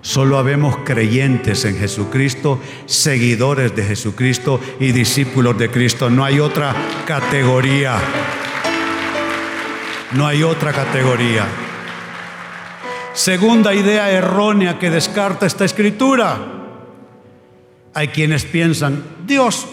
Solo 0.00 0.38
habemos 0.38 0.76
creyentes 0.84 1.64
en 1.64 1.76
Jesucristo, 1.76 2.60
seguidores 2.86 3.74
de 3.74 3.82
Jesucristo 3.82 4.60
y 4.78 4.92
discípulos 4.92 5.58
de 5.58 5.68
Cristo. 5.70 6.08
No 6.08 6.24
hay 6.24 6.38
otra 6.38 6.72
categoría. 7.04 7.98
No 10.12 10.24
hay 10.24 10.44
otra 10.44 10.72
categoría. 10.72 11.44
Segunda 13.12 13.74
idea 13.74 14.08
errónea 14.10 14.78
que 14.78 14.90
descarta 14.90 15.46
esta 15.46 15.64
escritura. 15.64 16.38
Hay 17.92 18.08
quienes 18.08 18.44
piensan, 18.44 19.02
Dios 19.26 19.66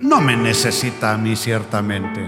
no 0.00 0.20
me 0.20 0.36
necesita 0.36 1.12
a 1.12 1.18
mí 1.18 1.36
ciertamente. 1.36 2.26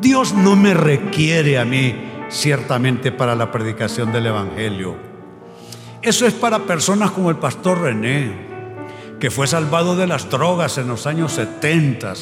Dios 0.00 0.34
no 0.34 0.56
me 0.56 0.74
requiere 0.74 1.58
a 1.58 1.64
mí 1.64 1.94
ciertamente 2.28 3.12
para 3.12 3.36
la 3.36 3.52
predicación 3.52 4.12
del 4.12 4.26
Evangelio. 4.26 4.96
Eso 6.02 6.26
es 6.26 6.34
para 6.34 6.60
personas 6.60 7.12
como 7.12 7.30
el 7.30 7.36
pastor 7.36 7.82
René, 7.82 8.32
que 9.20 9.30
fue 9.30 9.46
salvado 9.46 9.94
de 9.94 10.08
las 10.08 10.28
drogas 10.28 10.78
en 10.78 10.88
los 10.88 11.06
años 11.06 11.32
70 11.32 12.14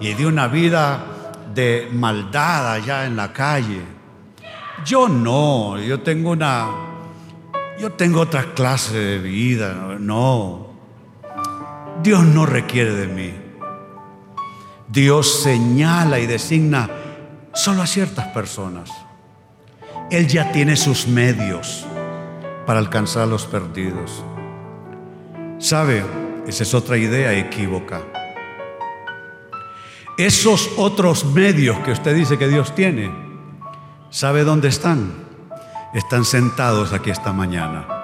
y 0.00 0.14
de 0.14 0.26
una 0.26 0.46
vida 0.46 1.32
de 1.52 1.88
maldad 1.92 2.74
allá 2.74 3.06
en 3.06 3.16
la 3.16 3.32
calle. 3.32 3.82
Yo 4.84 5.08
no, 5.08 5.80
yo 5.80 6.00
tengo 6.00 6.30
una, 6.30 6.68
yo 7.80 7.90
tengo 7.90 8.20
otra 8.20 8.54
clase 8.54 8.96
de 8.96 9.18
vida, 9.18 9.96
no. 9.98 10.68
Dios 12.00 12.22
no 12.22 12.46
requiere 12.46 12.92
de 12.92 13.08
mí. 13.08 13.47
Dios 14.88 15.42
señala 15.42 16.18
y 16.18 16.26
designa 16.26 16.88
solo 17.52 17.82
a 17.82 17.86
ciertas 17.86 18.28
personas. 18.28 18.90
Él 20.10 20.26
ya 20.26 20.50
tiene 20.52 20.76
sus 20.76 21.06
medios 21.06 21.84
para 22.66 22.78
alcanzar 22.78 23.24
a 23.24 23.26
los 23.26 23.44
perdidos. 23.46 24.24
¿Sabe? 25.58 26.04
Esa 26.46 26.62
es 26.62 26.72
otra 26.72 26.96
idea 26.96 27.34
equívoca. 27.34 28.00
Esos 30.16 30.70
otros 30.78 31.24
medios 31.26 31.78
que 31.80 31.92
usted 31.92 32.14
dice 32.14 32.38
que 32.38 32.48
Dios 32.48 32.74
tiene, 32.74 33.12
¿sabe 34.10 34.44
dónde 34.44 34.68
están? 34.68 35.12
Están 35.92 36.24
sentados 36.24 36.92
aquí 36.92 37.10
esta 37.10 37.32
mañana. 37.32 37.97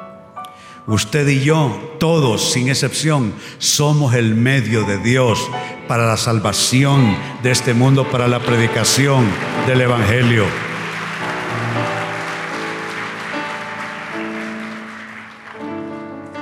Usted 0.87 1.27
y 1.29 1.41
yo, 1.41 1.97
todos 1.99 2.53
sin 2.53 2.69
excepción, 2.69 3.33
somos 3.57 4.15
el 4.15 4.35
medio 4.35 4.85
de 4.85 4.99
Dios 4.99 5.51
para 5.89 6.07
la 6.07 6.19
salvación 6.19 7.17
de 7.43 7.51
este 7.53 7.73
mundo, 7.73 8.11
para 8.11 8.29
la 8.29 8.41
predicación 8.41 9.25
del 9.67 9.81
Evangelio. 9.81 10.45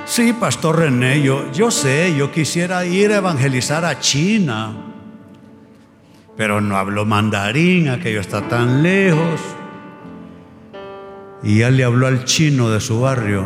Sí, 0.05 0.33
Pastor 0.33 0.79
René, 0.79 1.21
yo, 1.21 1.49
yo 1.53 1.71
sé, 1.71 2.13
yo 2.15 2.29
quisiera 2.31 2.85
ir 2.85 3.13
a 3.13 3.17
evangelizar 3.17 3.85
a 3.85 3.99
China, 4.01 4.75
pero 6.35 6.59
no 6.59 6.75
hablo 6.75 7.05
mandarín, 7.05 7.87
aquello 7.87 8.19
está 8.19 8.47
tan 8.49 8.83
lejos. 8.83 9.39
Y 11.41 11.59
ya 11.59 11.71
le 11.71 11.85
habló 11.85 12.07
al 12.07 12.25
chino 12.25 12.69
de 12.69 12.81
su 12.81 12.99
barrio, 12.99 13.45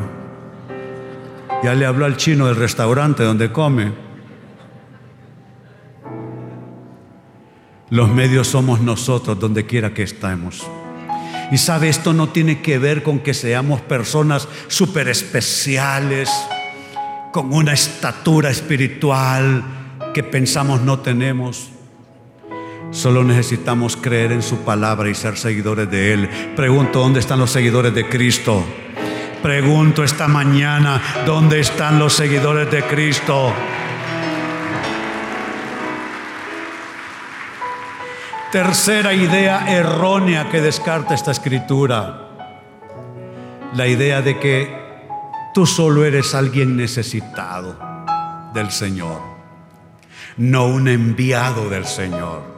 ya 1.64 1.74
le 1.74 1.86
habló 1.86 2.06
al 2.06 2.18
chino 2.18 2.48
del 2.48 2.56
restaurante 2.56 3.24
donde 3.24 3.52
come. 3.52 3.92
Los 7.90 8.10
medios 8.10 8.48
somos 8.48 8.82
nosotros 8.82 9.40
donde 9.40 9.66
quiera 9.66 9.94
que 9.94 10.04
estemos. 10.04 10.68
Y 11.52 11.58
sabe, 11.58 11.88
esto 11.88 12.14
no 12.14 12.30
tiene 12.30 12.62
que 12.62 12.78
ver 12.78 13.04
con 13.04 13.20
que 13.20 13.34
seamos 13.34 13.80
personas 13.82 14.48
súper 14.68 15.08
especiales 15.08 16.30
con 17.32 17.54
una 17.54 17.74
estatura 17.74 18.50
espiritual 18.50 19.64
que 20.14 20.24
pensamos 20.24 20.82
no 20.82 21.00
tenemos. 21.00 21.70
Solo 22.92 23.24
necesitamos 23.24 23.96
creer 23.96 24.32
en 24.32 24.42
su 24.42 24.58
palabra 24.60 25.10
y 25.10 25.16
ser 25.16 25.38
seguidores 25.38 25.90
de 25.90 26.14
Él. 26.14 26.30
Pregunto, 26.56 27.00
¿dónde 27.00 27.20
están 27.20 27.40
los 27.40 27.52
seguidores 27.52 27.94
de 27.94 28.08
Cristo? 28.08 28.66
Pregunto 29.42 30.04
esta 30.04 30.28
mañana, 30.28 31.02
¿dónde 31.26 31.60
están 31.60 32.00
los 32.00 32.14
seguidores 32.14 32.70
de 32.72 32.84
Cristo? 32.84 33.54
Tercera 38.52 39.14
idea 39.14 39.66
errónea 39.72 40.50
que 40.50 40.62
descarta 40.62 41.14
esta 41.14 41.32
escritura. 41.32 42.28
La 43.74 43.88
idea 43.88 44.22
de 44.22 44.40
que 44.40 44.88
Tú 45.58 45.66
solo 45.66 46.06
eres 46.06 46.36
alguien 46.36 46.78
necesitado 46.78 47.76
del 48.54 48.70
Señor, 48.70 49.20
no 50.38 50.68
un 50.68 50.88
enviado 50.88 51.68
del 51.68 51.88
Señor. 51.88 52.57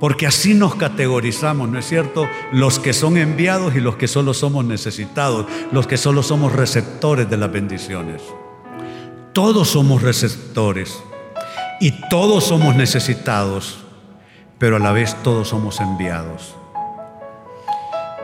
Porque 0.00 0.26
así 0.26 0.54
nos 0.54 0.76
categorizamos, 0.76 1.68
¿no 1.68 1.78
es 1.78 1.86
cierto? 1.86 2.26
Los 2.52 2.78
que 2.78 2.94
son 2.94 3.18
enviados 3.18 3.76
y 3.76 3.80
los 3.80 3.96
que 3.96 4.08
solo 4.08 4.32
somos 4.32 4.64
necesitados, 4.64 5.46
los 5.72 5.86
que 5.86 5.98
solo 5.98 6.22
somos 6.22 6.54
receptores 6.54 7.28
de 7.28 7.36
las 7.36 7.52
bendiciones. 7.52 8.22
Todos 9.34 9.68
somos 9.68 10.02
receptores 10.02 11.02
y 11.80 11.92
todos 12.08 12.44
somos 12.44 12.74
necesitados, 12.74 13.84
pero 14.58 14.76
a 14.76 14.78
la 14.78 14.92
vez 14.92 15.14
todos 15.22 15.48
somos 15.48 15.80
enviados. 15.80 16.54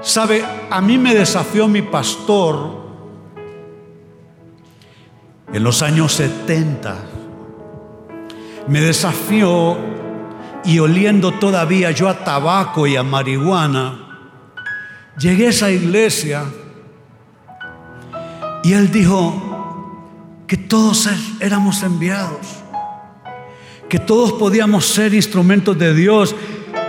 Sabe, 0.00 0.44
a 0.70 0.80
mí 0.80 0.96
me 0.96 1.14
desafió 1.14 1.68
mi 1.68 1.82
pastor 1.82 2.86
en 5.52 5.62
los 5.62 5.82
años 5.82 6.12
70. 6.12 6.96
Me 8.68 8.80
desafió 8.80 9.95
y 10.66 10.80
oliendo 10.80 11.32
todavía 11.32 11.92
yo 11.92 12.08
a 12.08 12.24
tabaco 12.24 12.86
y 12.86 12.96
a 12.96 13.02
marihuana, 13.02 14.30
llegué 15.18 15.46
a 15.46 15.50
esa 15.50 15.70
iglesia 15.70 16.44
y 18.64 18.72
él 18.72 18.90
dijo 18.90 20.44
que 20.46 20.56
todos 20.56 21.08
éramos 21.40 21.82
enviados, 21.82 22.64
que 23.88 24.00
todos 24.00 24.32
podíamos 24.32 24.86
ser 24.86 25.14
instrumentos 25.14 25.78
de 25.78 25.94
Dios, 25.94 26.34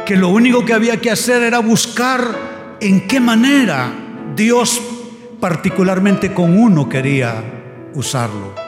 que 0.05 0.15
lo 0.15 0.29
único 0.29 0.65
que 0.65 0.73
había 0.73 0.99
que 0.99 1.11
hacer 1.11 1.43
era 1.43 1.59
buscar 1.59 2.77
en 2.81 3.07
qué 3.07 3.19
manera 3.19 3.91
Dios 4.35 4.81
particularmente 5.39 6.33
con 6.33 6.57
uno 6.57 6.89
quería 6.89 7.43
usarlo. 7.93 8.66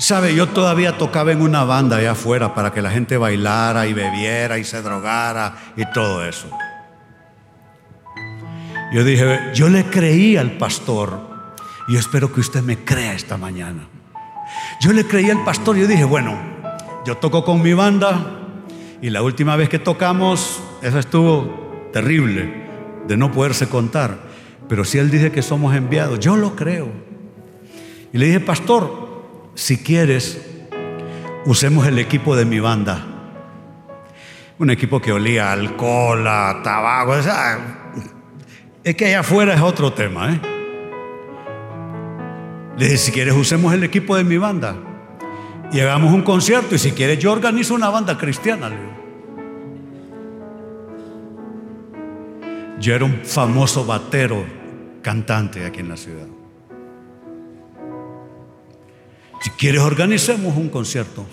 Sabe, 0.00 0.34
yo 0.34 0.48
todavía 0.48 0.96
tocaba 0.96 1.30
en 1.30 1.42
una 1.42 1.62
banda 1.64 1.98
allá 1.98 2.12
afuera 2.12 2.54
para 2.54 2.72
que 2.72 2.80
la 2.80 2.90
gente 2.90 3.18
bailara 3.18 3.86
y 3.86 3.92
bebiera 3.92 4.56
y 4.56 4.64
se 4.64 4.80
drogara 4.80 5.54
y 5.76 5.84
todo 5.92 6.24
eso. 6.24 6.48
Yo 8.94 9.04
dije, 9.04 9.50
yo 9.52 9.68
le 9.68 9.84
creí 9.84 10.38
al 10.38 10.52
pastor 10.52 11.20
y 11.86 11.98
espero 11.98 12.32
que 12.32 12.40
usted 12.40 12.62
me 12.62 12.78
crea 12.78 13.12
esta 13.12 13.36
mañana. 13.36 13.88
Yo 14.80 14.94
le 14.94 15.06
creí 15.06 15.28
al 15.28 15.44
pastor 15.44 15.76
y 15.76 15.82
yo 15.82 15.86
dije, 15.86 16.04
bueno, 16.04 16.34
yo 17.04 17.18
toco 17.18 17.44
con 17.44 17.60
mi 17.60 17.74
banda 17.74 18.38
y 19.02 19.10
la 19.10 19.20
última 19.20 19.54
vez 19.56 19.68
que 19.68 19.78
tocamos 19.78 20.62
eso 20.80 20.98
estuvo 20.98 21.90
terrible 21.92 22.70
de 23.06 23.18
no 23.18 23.30
poderse 23.30 23.68
contar. 23.68 24.16
Pero 24.66 24.82
si 24.86 24.96
Él 24.96 25.10
dice 25.10 25.30
que 25.30 25.42
somos 25.42 25.74
enviados, 25.74 26.20
yo 26.20 26.36
lo 26.36 26.56
creo. 26.56 26.88
Y 28.14 28.18
le 28.18 28.24
dije, 28.24 28.40
pastor, 28.40 29.09
si 29.60 29.76
quieres, 29.76 30.40
usemos 31.44 31.86
el 31.86 31.98
equipo 31.98 32.34
de 32.34 32.46
mi 32.46 32.60
banda. 32.60 33.04
Un 34.58 34.70
equipo 34.70 35.02
que 35.02 35.12
olía 35.12 35.52
alcohol, 35.52 36.26
a 36.26 36.62
tabaco. 36.64 37.14
es 38.82 38.96
que 38.96 39.04
allá 39.04 39.20
afuera 39.20 39.52
es 39.52 39.60
otro 39.60 39.92
tema. 39.92 40.32
¿eh? 40.32 40.40
Le 42.78 42.84
dije, 42.86 42.96
si 42.96 43.12
quieres, 43.12 43.34
usemos 43.34 43.74
el 43.74 43.84
equipo 43.84 44.16
de 44.16 44.24
mi 44.24 44.38
banda. 44.38 44.76
Y 45.70 45.80
hagamos 45.80 46.14
un 46.14 46.22
concierto. 46.22 46.74
Y 46.74 46.78
si 46.78 46.92
quieres, 46.92 47.18
yo 47.18 47.30
organizo 47.30 47.74
una 47.74 47.90
banda 47.90 48.16
cristiana. 48.16 48.70
Le 48.70 48.76
Yo 52.80 52.94
era 52.94 53.04
un 53.04 53.20
famoso 53.24 53.84
batero 53.84 54.42
cantante 55.02 55.66
aquí 55.66 55.80
en 55.80 55.90
la 55.90 55.98
ciudad. 55.98 56.39
Si 59.40 59.50
quieres, 59.50 59.80
organicemos 59.80 60.56
un 60.56 60.68
concierto. 60.68 61.26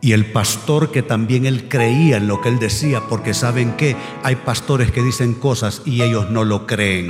Y 0.00 0.12
el 0.12 0.26
pastor 0.26 0.90
que 0.90 1.02
también 1.02 1.46
él 1.46 1.68
creía 1.68 2.18
en 2.18 2.28
lo 2.28 2.40
que 2.40 2.48
él 2.48 2.58
decía, 2.58 3.02
porque 3.08 3.34
saben 3.34 3.72
que 3.72 3.96
hay 4.22 4.36
pastores 4.36 4.90
que 4.90 5.02
dicen 5.02 5.34
cosas 5.34 5.82
y 5.84 6.02
ellos 6.02 6.30
no 6.30 6.44
lo 6.44 6.66
creen. 6.66 7.08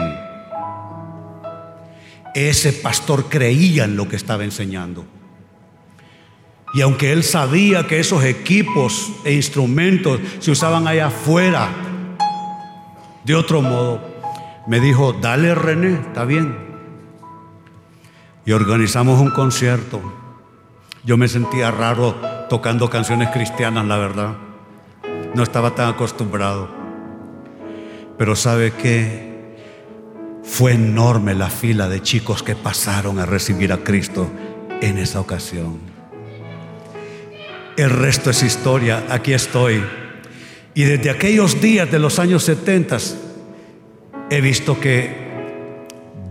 Ese 2.35 2.73
pastor 2.73 3.29
creía 3.29 3.85
en 3.85 3.97
lo 3.97 4.09
que 4.09 4.17
estaba 4.17 4.45
enseñando. 4.45 5.05
Y 6.75 6.83
aunque 6.83 7.13
él 7.13 7.25
sabía 7.25 7.87
que 7.87 7.99
esos 7.99 8.23
equipos 8.25 9.11
e 9.25 9.33
instrumentos 9.33 10.21
se 10.41 10.51
usaban 10.51 10.87
allá 10.87 11.07
afuera, 11.07 11.71
de 13.25 13.35
otro 13.35 13.63
modo, 13.63 14.01
me 14.67 14.81
dijo, 14.81 15.15
dale 15.15 15.55
René, 15.55 15.95
está 15.95 16.25
bien. 16.25 16.66
Y 18.47 18.53
organizamos 18.53 19.21
un 19.21 19.31
concierto. 19.31 20.01
Yo 21.05 21.17
me 21.17 21.27
sentía 21.27 21.73
raro 21.73 22.15
tocando 22.49 22.89
canciones 22.89 23.31
cristianas, 23.31 23.85
la 23.85 23.99
verdad. 23.99 24.37
No 25.35 25.43
estaba 25.43 25.75
tan 25.75 25.89
acostumbrado. 25.89 26.69
Pero 28.17 28.37
sabe 28.37 28.73
que 28.73 29.57
fue 30.45 30.75
enorme 30.75 31.35
la 31.35 31.51
fila 31.51 31.89
de 31.89 32.01
chicos 32.01 32.45
que 32.45 32.55
pasaron 32.55 33.19
a 33.19 33.27
recibir 33.27 33.73
a 33.73 33.79
Cristo 33.79 34.31
en 34.81 34.99
esa 34.99 35.19
ocasión. 35.19 35.81
El 37.77 37.91
resto 37.91 38.31
es 38.31 38.45
historia. 38.45 39.07
Aquí 39.11 39.33
estoy 39.33 39.85
Y 40.73 40.85
desde 40.85 41.11
aquellos 41.11 41.61
días 41.61 41.91
de 41.91 41.99
los 41.99 42.21
años 42.21 42.45
70 42.45 42.99
he 44.31 44.41
visto 44.41 44.79
que 44.79 45.26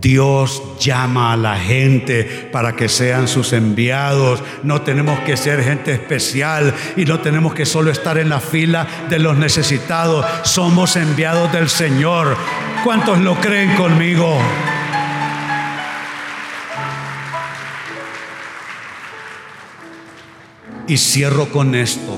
Dios 0.06 0.62
llama 0.78 1.32
a 1.32 1.36
la 1.36 1.58
gente 1.58 2.48
para 2.52 2.76
que 2.76 2.88
sean 2.88 3.26
sus 3.26 3.52
enviados. 3.52 4.40
No 4.62 4.82
tenemos 4.82 5.18
que 5.18 5.36
ser 5.36 5.64
gente 5.64 5.90
especial 5.90 6.72
y 6.96 7.04
no 7.04 7.18
tenemos 7.18 7.54
que 7.54 7.66
solo 7.66 7.90
estar 7.90 8.16
en 8.16 8.28
la 8.28 8.38
fila 8.38 8.86
de 9.10 9.18
los 9.18 9.36
necesitados. 9.36 10.24
Somos 10.44 10.94
enviados 10.94 11.52
del 11.52 11.68
Señor. 11.68 12.36
¿Cuántos 12.84 13.18
lo 13.18 13.34
creen 13.40 13.74
conmigo? 13.74 14.38
Y 20.86 20.98
cierro 20.98 21.46
con 21.46 21.74
esto. 21.74 22.16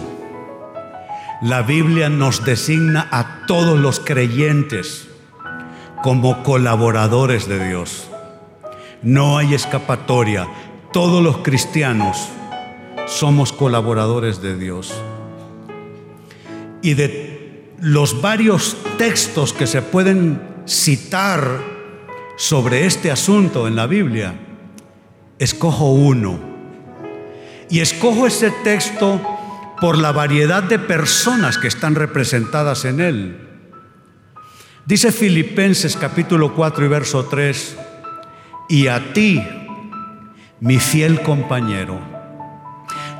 La 1.40 1.62
Biblia 1.62 2.10
nos 2.10 2.44
designa 2.44 3.08
a 3.10 3.46
todos 3.46 3.78
los 3.78 3.98
creyentes 3.98 5.07
como 6.02 6.42
colaboradores 6.42 7.48
de 7.48 7.68
Dios. 7.68 8.08
No 9.02 9.38
hay 9.38 9.54
escapatoria. 9.54 10.48
Todos 10.92 11.22
los 11.22 11.38
cristianos 11.38 12.28
somos 13.06 13.52
colaboradores 13.52 14.42
de 14.42 14.56
Dios. 14.56 14.94
Y 16.82 16.94
de 16.94 17.74
los 17.80 18.20
varios 18.20 18.76
textos 18.96 19.52
que 19.52 19.66
se 19.66 19.82
pueden 19.82 20.40
citar 20.66 21.60
sobre 22.36 22.86
este 22.86 23.10
asunto 23.10 23.66
en 23.66 23.76
la 23.76 23.86
Biblia, 23.86 24.34
escojo 25.38 25.92
uno. 25.92 26.38
Y 27.70 27.80
escojo 27.80 28.26
ese 28.26 28.50
texto 28.62 29.20
por 29.80 29.98
la 29.98 30.12
variedad 30.12 30.62
de 30.62 30.78
personas 30.78 31.58
que 31.58 31.68
están 31.68 31.94
representadas 31.94 32.84
en 32.84 33.00
él. 33.00 33.47
Dice 34.88 35.12
Filipenses 35.12 35.98
capítulo 35.98 36.54
4 36.54 36.86
y 36.86 36.88
verso 36.88 37.26
3, 37.26 37.76
y 38.70 38.86
a 38.86 39.12
ti, 39.12 39.38
mi 40.60 40.78
fiel 40.78 41.20
compañero, 41.20 42.00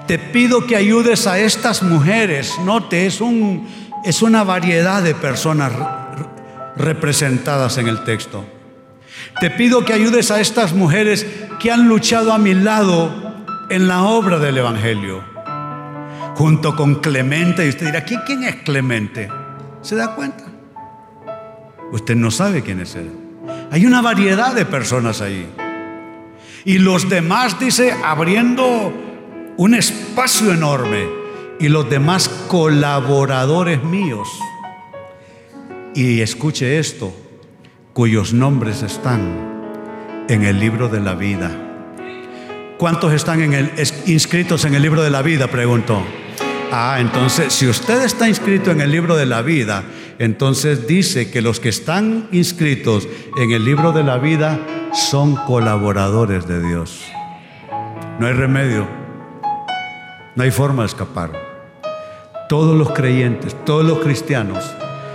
te 0.07 0.19
pido 0.19 0.67
que 0.67 0.77
ayudes 0.77 1.27
a 1.27 1.39
estas 1.39 1.83
mujeres. 1.83 2.59
Note, 2.65 3.05
es, 3.05 3.21
un, 3.21 3.69
es 4.03 4.23
una 4.23 4.45
variedad 4.45 5.03
de 5.03 5.15
personas 5.15 5.71
representadas 6.75 7.77
en 7.77 7.89
el 7.89 8.03
texto. 8.03 8.47
Te 9.39 9.51
pido 9.51 9.85
que 9.85 9.93
ayudes 9.93 10.31
a 10.31 10.41
estas 10.41 10.73
mujeres 10.73 11.27
que 11.61 11.71
han 11.71 11.87
luchado 11.87 12.33
a 12.33 12.39
mi 12.39 12.55
lado 12.55 13.45
en 13.69 13.89
la 13.89 14.05
obra 14.05 14.39
del 14.39 14.57
Evangelio, 14.57 15.23
junto 16.35 16.75
con 16.75 16.95
Clemente. 16.95 17.67
Y 17.67 17.69
usted 17.69 17.85
dirá, 17.89 18.07
¿quién 18.07 18.45
es 18.45 18.57
Clemente? 18.63 19.29
¿Se 19.83 19.97
da 19.97 20.15
cuenta? 20.15 20.58
Usted 21.93 22.17
no 22.17 22.31
sabe 22.31 22.63
quién 22.63 22.81
es 22.81 22.95
Él. 22.95 23.11
Hay 23.71 23.87
una 23.87 24.03
variedad 24.03 24.55
de 24.55 24.67
personas 24.67 25.21
ahí. 25.21 25.47
Y 26.65 26.79
los 26.79 27.09
demás, 27.09 27.59
dice, 27.59 27.95
abriendo 28.05 28.93
un 29.57 29.75
espacio 29.75 30.53
enorme. 30.53 31.07
Y 31.61 31.69
los 31.69 31.89
demás 31.91 32.29
colaboradores 32.49 33.83
míos. 33.83 34.29
Y 35.95 36.21
escuche 36.21 36.79
esto, 36.79 37.13
cuyos 37.93 38.33
nombres 38.33 38.83
están 38.83 40.27
en 40.29 40.45
el 40.45 40.61
libro 40.61 40.89
de 40.89 41.01
la 41.01 41.15
vida. 41.15 41.51
¿Cuántos 42.79 43.13
están 43.13 43.43
en 43.43 43.55
el, 43.55 43.73
inscritos 44.07 44.65
en 44.65 44.75
el 44.75 44.83
libro 44.83 45.03
de 45.03 45.11
la 45.11 45.23
vida? 45.23 45.49
Preguntó. 45.49 46.05
Ah, 46.71 46.99
entonces, 47.01 47.55
si 47.55 47.67
usted 47.67 48.03
está 48.03 48.29
inscrito 48.29 48.71
en 48.71 48.83
el 48.83 48.91
libro 48.91 49.17
de 49.17 49.25
la 49.25 49.41
vida, 49.41 49.85
entonces 50.19 50.87
dice 50.87 51.31
que 51.31 51.41
los 51.41 51.61
que 51.61 51.71
están 51.71 52.29
inscritos 52.31 53.09
en 53.39 53.53
el 53.53 53.65
libro 53.65 53.93
de 53.93 54.05
la 54.05 54.19
vida 54.19 54.61
son 54.93 55.35
colaboradores 55.35 56.47
de 56.47 56.63
Dios. 56.63 57.01
No 58.21 58.27
hay 58.27 58.35
remedio, 58.35 58.87
no 60.37 60.43
hay 60.43 60.51
forma 60.51 60.83
de 60.83 60.89
escapar. 60.89 61.33
Todos 62.51 62.77
los 62.77 62.91
creyentes, 62.91 63.57
todos 63.65 63.87
los 63.87 64.01
cristianos, 64.01 64.63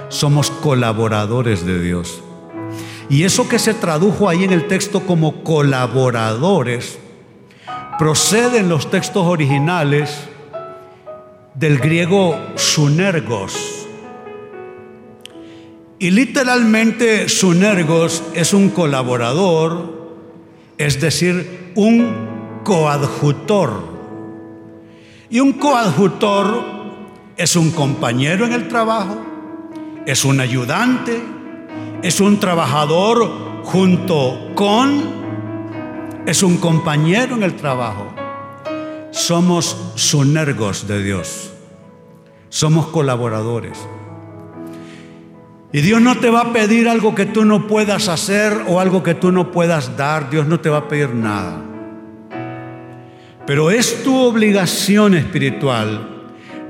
somos 0.09 0.49
colaboradores 0.49 1.67
de 1.67 1.79
Dios. 1.79 2.23
Y 3.09 3.25
eso 3.25 3.47
que 3.47 3.59
se 3.59 3.75
tradujo 3.75 4.27
ahí 4.27 4.43
en 4.43 4.53
el 4.53 4.67
texto 4.67 5.01
como 5.01 5.43
colaboradores, 5.43 6.97
procede 7.99 8.57
en 8.57 8.69
los 8.69 8.89
textos 8.89 9.27
originales 9.27 10.29
del 11.55 11.77
griego 11.79 12.39
sunergos. 12.55 13.87
Y 15.99 16.11
literalmente 16.11 17.29
sunergos 17.29 18.23
es 18.33 18.53
un 18.53 18.69
colaborador, 18.69 20.17
es 20.77 20.99
decir, 20.99 21.71
un 21.75 22.61
coadjutor. 22.63 23.93
Y 25.29 25.39
un 25.39 25.53
coadjutor 25.53 26.63
es 27.37 27.55
un 27.55 27.71
compañero 27.71 28.45
en 28.45 28.53
el 28.53 28.67
trabajo, 28.67 29.21
es 30.05 30.25
un 30.25 30.39
ayudante, 30.39 31.21
es 32.01 32.19
un 32.19 32.39
trabajador 32.39 33.61
junto 33.63 34.51
con, 34.55 35.03
es 36.25 36.43
un 36.43 36.57
compañero 36.57 37.35
en 37.35 37.43
el 37.43 37.55
trabajo 37.55 38.22
somos 39.13 39.77
sunergos 39.95 40.87
de 40.87 41.01
Dios. 41.01 41.51
Somos 42.49 42.87
colaboradores. 42.87 43.77
Y 45.71 45.81
Dios 45.81 46.01
no 46.01 46.19
te 46.19 46.29
va 46.29 46.41
a 46.41 46.53
pedir 46.53 46.89
algo 46.89 47.15
que 47.15 47.25
tú 47.25 47.45
no 47.45 47.67
puedas 47.67 48.09
hacer 48.09 48.63
o 48.67 48.79
algo 48.79 49.01
que 49.01 49.15
tú 49.15 49.31
no 49.31 49.51
puedas 49.51 49.95
dar. 49.95 50.29
Dios 50.29 50.47
no 50.47 50.59
te 50.59 50.69
va 50.69 50.79
a 50.79 50.87
pedir 50.87 51.13
nada. 51.13 51.61
Pero 53.45 53.71
es 53.71 54.03
tu 54.03 54.15
obligación 54.19 55.15
espiritual 55.15 56.09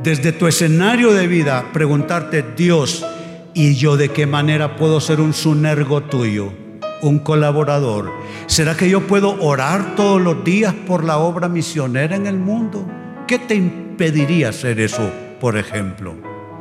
desde 0.01 0.33
tu 0.33 0.47
escenario 0.47 1.13
de 1.13 1.27
vida 1.27 1.69
preguntarte, 1.71 2.43
Dios, 2.55 3.05
¿y 3.53 3.75
yo 3.75 3.95
de 3.95 4.09
qué 4.09 4.25
manera 4.25 4.75
puedo 4.75 4.99
ser 4.99 5.21
un 5.21 5.33
sunergo 5.33 6.03
tuyo? 6.03 6.62
Un 7.03 7.19
colaborador? 7.19 8.11
¿Será 8.47 8.75
que 8.75 8.89
yo 8.89 9.01
puedo 9.01 9.39
orar 9.41 9.95
todos 9.95 10.21
los 10.21 10.43
días 10.43 10.73
por 10.73 11.03
la 11.03 11.17
obra 11.17 11.49
misionera 11.49 12.15
en 12.15 12.25
el 12.25 12.37
mundo? 12.37 12.85
¿Qué 13.27 13.39
te 13.39 13.55
impediría 13.55 14.49
hacer 14.49 14.79
eso, 14.79 15.11
por 15.39 15.57
ejemplo? 15.57 16.15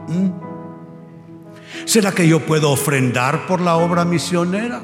¿Mm? 0.08 0.30
¿Será 1.84 2.12
que 2.12 2.28
yo 2.28 2.40
puedo 2.40 2.70
ofrendar 2.70 3.46
por 3.46 3.60
la 3.60 3.76
obra 3.76 4.04
misionera? 4.04 4.82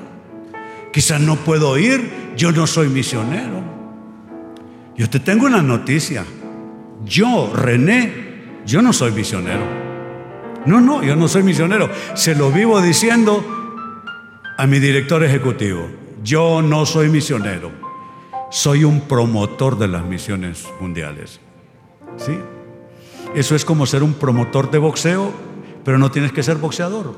Quizás 0.93 1.21
no 1.21 1.37
puedo 1.37 1.77
ir, 1.79 2.33
yo 2.37 2.51
no 2.53 2.67
soy 2.67 2.89
misionero. 2.89 3.63
Yo 4.97 5.09
te 5.09 5.21
tengo 5.21 5.47
una 5.47 5.63
noticia. 5.63 6.25
Yo, 7.05 7.53
René, 7.55 8.13
yo 8.67 8.83
no 8.83 8.93
soy 8.93 9.13
misionero. 9.13 9.65
No, 10.67 10.81
no, 10.81 11.03
yo 11.03 11.15
no 11.15 11.29
soy 11.29 11.43
misionero. 11.43 11.89
Se 12.15 12.35
lo 12.35 12.51
vivo 12.51 12.81
diciendo 12.81 13.58
a 14.59 14.67
mi 14.67 14.81
director 14.81 15.23
ejecutivo, 15.23 15.89
yo 16.25 16.63
no 16.63 16.85
soy 16.85 17.09
misionero, 17.09 17.71
soy 18.51 18.83
un 18.83 19.03
promotor 19.03 19.79
de 19.79 19.87
las 19.87 20.05
misiones 20.05 20.67
mundiales. 20.81 21.39
¿Sí? 22.17 22.37
Eso 23.37 23.55
es 23.55 23.65
como 23.65 23.87
ser 23.87 24.03
un 24.03 24.15
promotor 24.15 24.69
de 24.73 24.79
boxeo, 24.79 25.33
pero 25.85 25.97
no 25.97 26.11
tienes 26.11 26.33
que 26.33 26.43
ser 26.43 26.57
boxeador. 26.57 27.15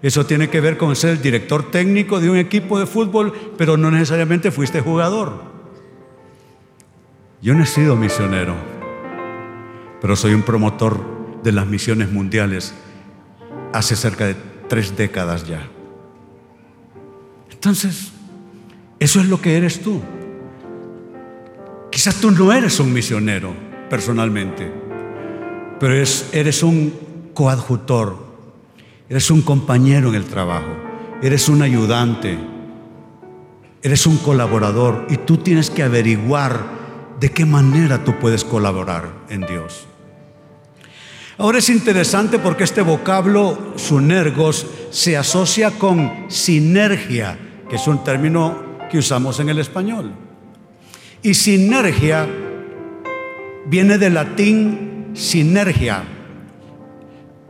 Eso 0.00 0.26
tiene 0.26 0.48
que 0.48 0.60
ver 0.60 0.76
con 0.76 0.94
ser 0.94 1.10
el 1.10 1.22
director 1.22 1.72
técnico 1.72 2.20
de 2.20 2.30
un 2.30 2.36
equipo 2.36 2.78
de 2.78 2.86
fútbol, 2.86 3.32
pero 3.58 3.76
no 3.76 3.90
necesariamente 3.90 4.52
fuiste 4.52 4.80
jugador. 4.80 5.42
Yo 7.42 7.54
no 7.54 7.64
he 7.64 7.66
sido 7.66 7.96
misionero, 7.96 8.54
pero 10.00 10.14
soy 10.14 10.34
un 10.34 10.42
promotor 10.42 11.42
de 11.42 11.50
las 11.50 11.66
misiones 11.66 12.12
mundiales 12.12 12.74
hace 13.72 13.96
cerca 13.96 14.26
de 14.26 14.36
tres 14.68 14.96
décadas 14.96 15.48
ya. 15.48 15.73
Entonces, 17.64 18.08
eso 18.98 19.20
es 19.20 19.26
lo 19.26 19.40
que 19.40 19.56
eres 19.56 19.80
tú. 19.80 20.02
Quizás 21.90 22.16
tú 22.16 22.30
no 22.30 22.52
eres 22.52 22.78
un 22.78 22.92
misionero 22.92 23.54
personalmente, 23.88 24.70
pero 25.80 25.94
eres 25.94 26.62
un 26.62 26.92
coadjutor, 27.32 28.22
eres 29.08 29.30
un 29.30 29.40
compañero 29.40 30.10
en 30.10 30.16
el 30.16 30.26
trabajo, 30.26 30.76
eres 31.22 31.48
un 31.48 31.62
ayudante, 31.62 32.36
eres 33.82 34.06
un 34.06 34.18
colaborador 34.18 35.06
y 35.08 35.16
tú 35.16 35.38
tienes 35.38 35.70
que 35.70 35.82
averiguar 35.82 36.66
de 37.18 37.30
qué 37.30 37.46
manera 37.46 38.04
tú 38.04 38.18
puedes 38.20 38.44
colaborar 38.44 39.10
en 39.30 39.40
Dios. 39.40 39.86
Ahora 41.38 41.60
es 41.60 41.70
interesante 41.70 42.38
porque 42.38 42.64
este 42.64 42.82
vocablo 42.82 43.72
sunergos 43.76 44.66
se 44.90 45.16
asocia 45.16 45.70
con 45.70 46.26
sinergia 46.28 47.38
que 47.68 47.76
es 47.76 47.86
un 47.86 48.02
término 48.04 48.56
que 48.90 48.98
usamos 48.98 49.40
en 49.40 49.48
el 49.48 49.58
español. 49.58 50.12
Y 51.22 51.34
sinergia 51.34 52.28
viene 53.66 53.98
del 53.98 54.14
latín 54.14 55.10
sinergia, 55.14 56.02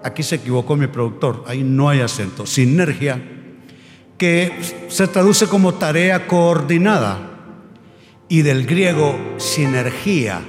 aquí 0.02 0.22
se 0.22 0.36
equivocó 0.36 0.76
mi 0.76 0.86
productor, 0.86 1.44
ahí 1.46 1.64
no 1.64 1.88
hay 1.88 2.00
acento, 2.00 2.46
sinergia, 2.46 3.20
que 4.18 4.52
se 4.88 5.08
traduce 5.08 5.46
como 5.46 5.74
tarea 5.74 6.26
coordinada, 6.26 7.30
y 8.28 8.42
del 8.42 8.66
griego 8.66 9.16
sinergia, 9.38 10.40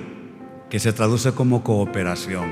que 0.70 0.80
se 0.80 0.94
traduce 0.94 1.32
como 1.34 1.64
cooperación. 1.64 2.46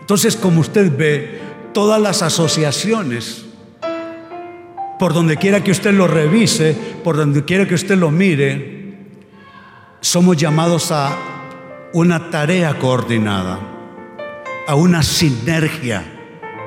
Entonces, 0.00 0.36
como 0.36 0.60
usted 0.60 0.96
ve, 0.96 1.40
todas 1.72 2.00
las 2.00 2.22
asociaciones, 2.22 3.46
por 5.00 5.14
donde 5.14 5.38
quiera 5.38 5.64
que 5.64 5.70
usted 5.70 5.94
lo 5.94 6.06
revise, 6.06 6.76
por 7.02 7.16
donde 7.16 7.42
quiera 7.46 7.66
que 7.66 7.74
usted 7.74 7.96
lo 7.96 8.10
mire, 8.10 8.98
somos 10.02 10.36
llamados 10.36 10.92
a 10.92 11.16
una 11.94 12.28
tarea 12.28 12.78
coordinada, 12.78 13.58
a 14.68 14.74
una 14.74 15.02
sinergia 15.02 16.04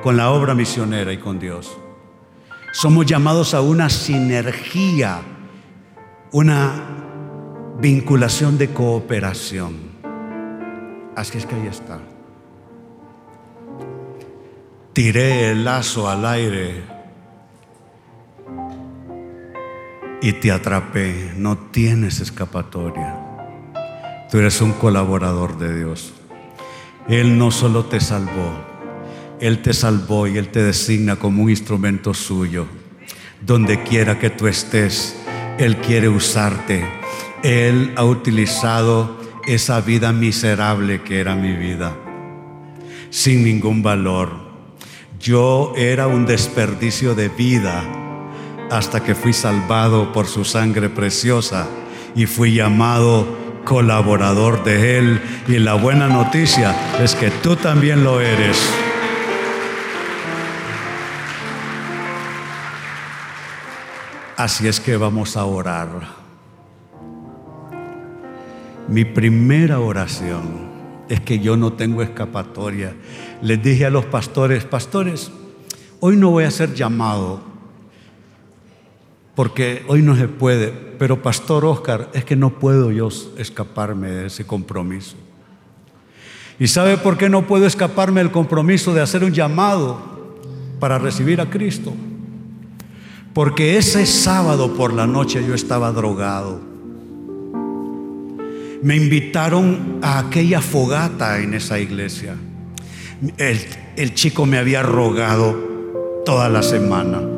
con 0.01 0.17
la 0.17 0.31
obra 0.31 0.55
misionera 0.55 1.13
y 1.13 1.17
con 1.17 1.37
Dios. 1.37 1.77
Somos 2.71 3.05
llamados 3.05 3.53
a 3.53 3.61
una 3.61 3.87
sinergia, 3.91 5.21
una 6.31 6.71
vinculación 7.77 8.57
de 8.57 8.69
cooperación. 8.69 9.75
Así 11.15 11.37
es 11.37 11.45
que 11.45 11.53
ahí 11.53 11.67
está. 11.67 11.99
Tiré 14.91 15.51
el 15.51 15.63
lazo 15.63 16.09
al 16.09 16.25
aire 16.25 16.92
y 20.23 20.31
te 20.31 20.51
atrapé. 20.51 21.33
No 21.37 21.57
tienes 21.57 22.21
escapatoria. 22.21 23.19
Tú 24.31 24.39
eres 24.39 24.61
un 24.61 24.71
colaborador 24.71 25.59
de 25.59 25.77
Dios. 25.77 26.13
Él 27.09 27.37
no 27.37 27.51
solo 27.51 27.85
te 27.85 27.99
salvó, 27.99 28.53
Él 29.41 29.61
te 29.61 29.73
salvó 29.73 30.25
y 30.25 30.37
Él 30.37 30.47
te 30.47 30.63
designa 30.63 31.17
como 31.17 31.43
un 31.43 31.49
instrumento 31.49 32.13
suyo. 32.13 32.65
Donde 33.41 33.83
quiera 33.83 34.17
que 34.17 34.29
tú 34.29 34.47
estés, 34.47 35.17
Él 35.59 35.75
quiere 35.77 36.07
usarte. 36.07 36.85
Él 37.43 37.91
ha 37.97 38.05
utilizado 38.05 39.19
esa 39.45 39.81
vida 39.81 40.13
miserable 40.13 41.01
que 41.01 41.19
era 41.19 41.35
mi 41.35 41.53
vida, 41.53 41.93
sin 43.09 43.43
ningún 43.43 43.83
valor. 43.83 44.31
Yo 45.19 45.73
era 45.75 46.07
un 46.07 46.25
desperdicio 46.25 47.13
de 47.13 47.27
vida 47.27 48.02
hasta 48.73 49.03
que 49.03 49.13
fui 49.13 49.33
salvado 49.33 50.11
por 50.11 50.25
su 50.25 50.43
sangre 50.43 50.89
preciosa 50.89 51.67
y 52.15 52.25
fui 52.25 52.55
llamado 52.55 53.27
colaborador 53.65 54.63
de 54.63 54.97
Él. 54.97 55.21
Y 55.47 55.59
la 55.59 55.75
buena 55.75 56.07
noticia 56.07 56.75
es 56.99 57.13
que 57.13 57.29
tú 57.29 57.55
también 57.55 58.03
lo 58.03 58.19
eres. 58.19 58.57
Así 64.37 64.67
es 64.67 64.79
que 64.79 64.97
vamos 64.97 65.37
a 65.37 65.45
orar. 65.45 65.89
Mi 68.87 69.05
primera 69.05 69.79
oración 69.79 70.73
es 71.09 71.21
que 71.21 71.37
yo 71.37 71.55
no 71.57 71.73
tengo 71.73 72.01
escapatoria. 72.01 72.95
Les 73.43 73.61
dije 73.61 73.85
a 73.85 73.91
los 73.91 74.05
pastores, 74.05 74.65
pastores, 74.65 75.31
hoy 75.99 76.17
no 76.17 76.31
voy 76.31 76.45
a 76.45 76.51
ser 76.51 76.73
llamado 76.73 77.52
porque 79.35 79.83
hoy 79.87 80.01
no 80.01 80.15
se 80.15 80.27
puede, 80.27 80.69
pero 80.69 81.21
Pastor 81.21 81.65
Oscar, 81.65 82.09
es 82.13 82.23
que 82.23 82.35
no 82.35 82.59
puedo 82.59 82.91
yo 82.91 83.09
escaparme 83.37 84.11
de 84.11 84.27
ese 84.27 84.45
compromiso. 84.45 85.15
¿Y 86.59 86.67
sabe 86.67 86.97
por 86.97 87.17
qué 87.17 87.29
no 87.29 87.47
puedo 87.47 87.65
escaparme 87.65 88.21
del 88.21 88.31
compromiso 88.31 88.93
de 88.93 89.01
hacer 89.01 89.23
un 89.23 89.33
llamado 89.33 90.37
para 90.79 90.99
recibir 90.99 91.41
a 91.41 91.49
Cristo? 91.49 91.93
Porque 93.33 93.77
ese 93.77 94.05
sábado 94.05 94.75
por 94.75 94.93
la 94.93 95.07
noche 95.07 95.43
yo 95.45 95.55
estaba 95.55 95.91
drogado. 95.91 96.61
Me 98.83 98.95
invitaron 98.95 99.99
a 100.03 100.19
aquella 100.19 100.61
fogata 100.61 101.39
en 101.39 101.55
esa 101.55 101.79
iglesia. 101.79 102.35
El, 103.37 103.59
el 103.95 104.13
chico 104.13 104.45
me 104.45 104.59
había 104.59 104.83
rogado 104.83 105.57
toda 106.23 106.49
la 106.49 106.61
semana 106.61 107.32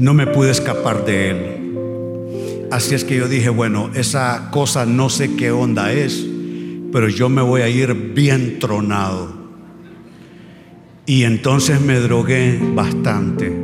no 0.00 0.14
me 0.14 0.26
pude 0.26 0.50
escapar 0.50 1.04
de 1.04 1.30
él. 1.30 2.68
Así 2.70 2.94
es 2.94 3.04
que 3.04 3.16
yo 3.16 3.28
dije, 3.28 3.50
bueno, 3.50 3.90
esa 3.94 4.48
cosa 4.50 4.86
no 4.86 5.10
sé 5.10 5.36
qué 5.36 5.50
onda 5.50 5.92
es, 5.92 6.26
pero 6.90 7.10
yo 7.10 7.28
me 7.28 7.42
voy 7.42 7.60
a 7.60 7.68
ir 7.68 7.92
bien 8.14 8.58
tronado. 8.58 9.28
Y 11.04 11.24
entonces 11.24 11.82
me 11.82 12.00
drogué 12.00 12.58
bastante. 12.74 13.54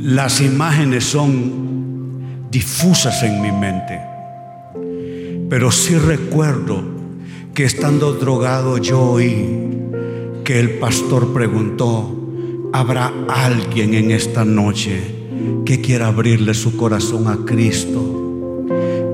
Las 0.00 0.42
imágenes 0.42 1.04
son 1.04 2.50
difusas 2.50 3.22
en 3.22 3.40
mi 3.40 3.50
mente, 3.50 3.98
pero 5.48 5.70
sí 5.70 5.96
recuerdo 5.96 6.82
que 7.54 7.64
estando 7.64 8.12
drogado 8.12 8.76
yo 8.76 9.00
oí 9.00 9.70
que 10.44 10.60
el 10.60 10.78
pastor 10.78 11.32
preguntó, 11.32 12.25
habrá 12.72 13.12
alguien 13.28 13.94
en 13.94 14.10
esta 14.10 14.44
noche 14.44 15.00
que 15.64 15.80
quiera 15.80 16.08
abrirle 16.08 16.54
su 16.54 16.76
corazón 16.76 17.28
a 17.28 17.44
Cristo, 17.44 18.64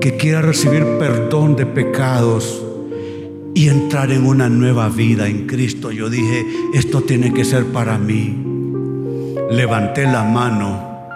que 0.00 0.16
quiera 0.16 0.42
recibir 0.42 0.84
perdón 0.98 1.56
de 1.56 1.66
pecados 1.66 2.62
y 3.54 3.68
entrar 3.68 4.10
en 4.10 4.26
una 4.26 4.48
nueva 4.48 4.88
vida 4.88 5.28
en 5.28 5.46
Cristo. 5.46 5.90
Yo 5.92 6.08
dije, 6.08 6.46
esto 6.74 7.02
tiene 7.02 7.32
que 7.32 7.44
ser 7.44 7.66
para 7.66 7.98
mí. 7.98 8.36
Levanté 9.50 10.04
la 10.04 10.24
mano, 10.24 11.08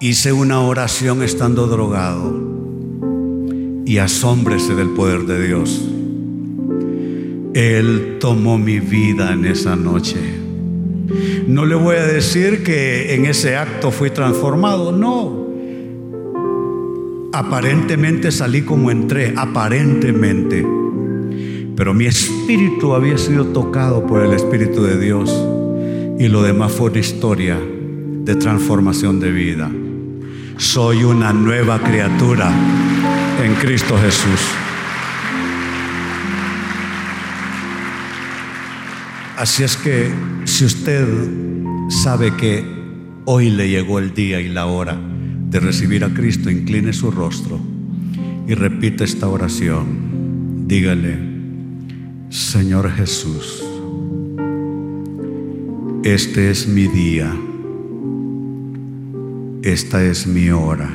hice 0.00 0.32
una 0.32 0.60
oración 0.60 1.22
estando 1.22 1.66
drogado 1.66 2.54
y 3.86 3.98
asómbrese 3.98 4.74
del 4.74 4.90
poder 4.90 5.22
de 5.26 5.46
Dios. 5.46 5.88
Él 7.54 8.16
tomó 8.18 8.58
mi 8.58 8.80
vida 8.80 9.32
en 9.32 9.44
esa 9.44 9.76
noche. 9.76 10.43
No 11.46 11.66
le 11.66 11.74
voy 11.74 11.96
a 11.96 12.06
decir 12.06 12.62
que 12.62 13.14
en 13.14 13.26
ese 13.26 13.56
acto 13.56 13.90
fui 13.90 14.10
transformado, 14.10 14.92
no. 14.92 15.44
Aparentemente 17.32 18.32
salí 18.32 18.62
como 18.62 18.90
entré, 18.90 19.34
aparentemente. 19.36 20.66
Pero 21.76 21.92
mi 21.92 22.06
espíritu 22.06 22.94
había 22.94 23.18
sido 23.18 23.46
tocado 23.46 24.06
por 24.06 24.24
el 24.24 24.32
Espíritu 24.32 24.84
de 24.84 24.98
Dios 24.98 25.30
y 26.18 26.28
lo 26.28 26.42
demás 26.42 26.72
fue 26.72 26.90
una 26.90 27.00
historia 27.00 27.58
de 27.58 28.36
transformación 28.36 29.18
de 29.18 29.32
vida. 29.32 29.70
Soy 30.56 31.02
una 31.02 31.32
nueva 31.32 31.80
criatura 31.80 32.50
en 33.44 33.54
Cristo 33.56 33.98
Jesús. 33.98 34.40
Así 39.36 39.64
es 39.64 39.76
que 39.76 40.12
si 40.54 40.64
usted 40.64 41.08
sabe 41.88 42.36
que 42.36 42.64
hoy 43.24 43.50
le 43.50 43.68
llegó 43.68 43.98
el 43.98 44.14
día 44.14 44.40
y 44.40 44.48
la 44.48 44.66
hora 44.66 44.96
de 45.50 45.58
recibir 45.58 46.04
a 46.04 46.14
Cristo, 46.14 46.48
incline 46.48 46.92
su 46.92 47.10
rostro 47.10 47.58
y 48.46 48.54
repita 48.54 49.02
esta 49.02 49.26
oración. 49.26 50.68
Dígale, 50.68 51.18
Señor 52.28 52.88
Jesús, 52.92 53.64
este 56.04 56.52
es 56.52 56.68
mi 56.68 56.86
día, 56.86 57.34
esta 59.62 60.04
es 60.04 60.24
mi 60.24 60.50
hora. 60.50 60.88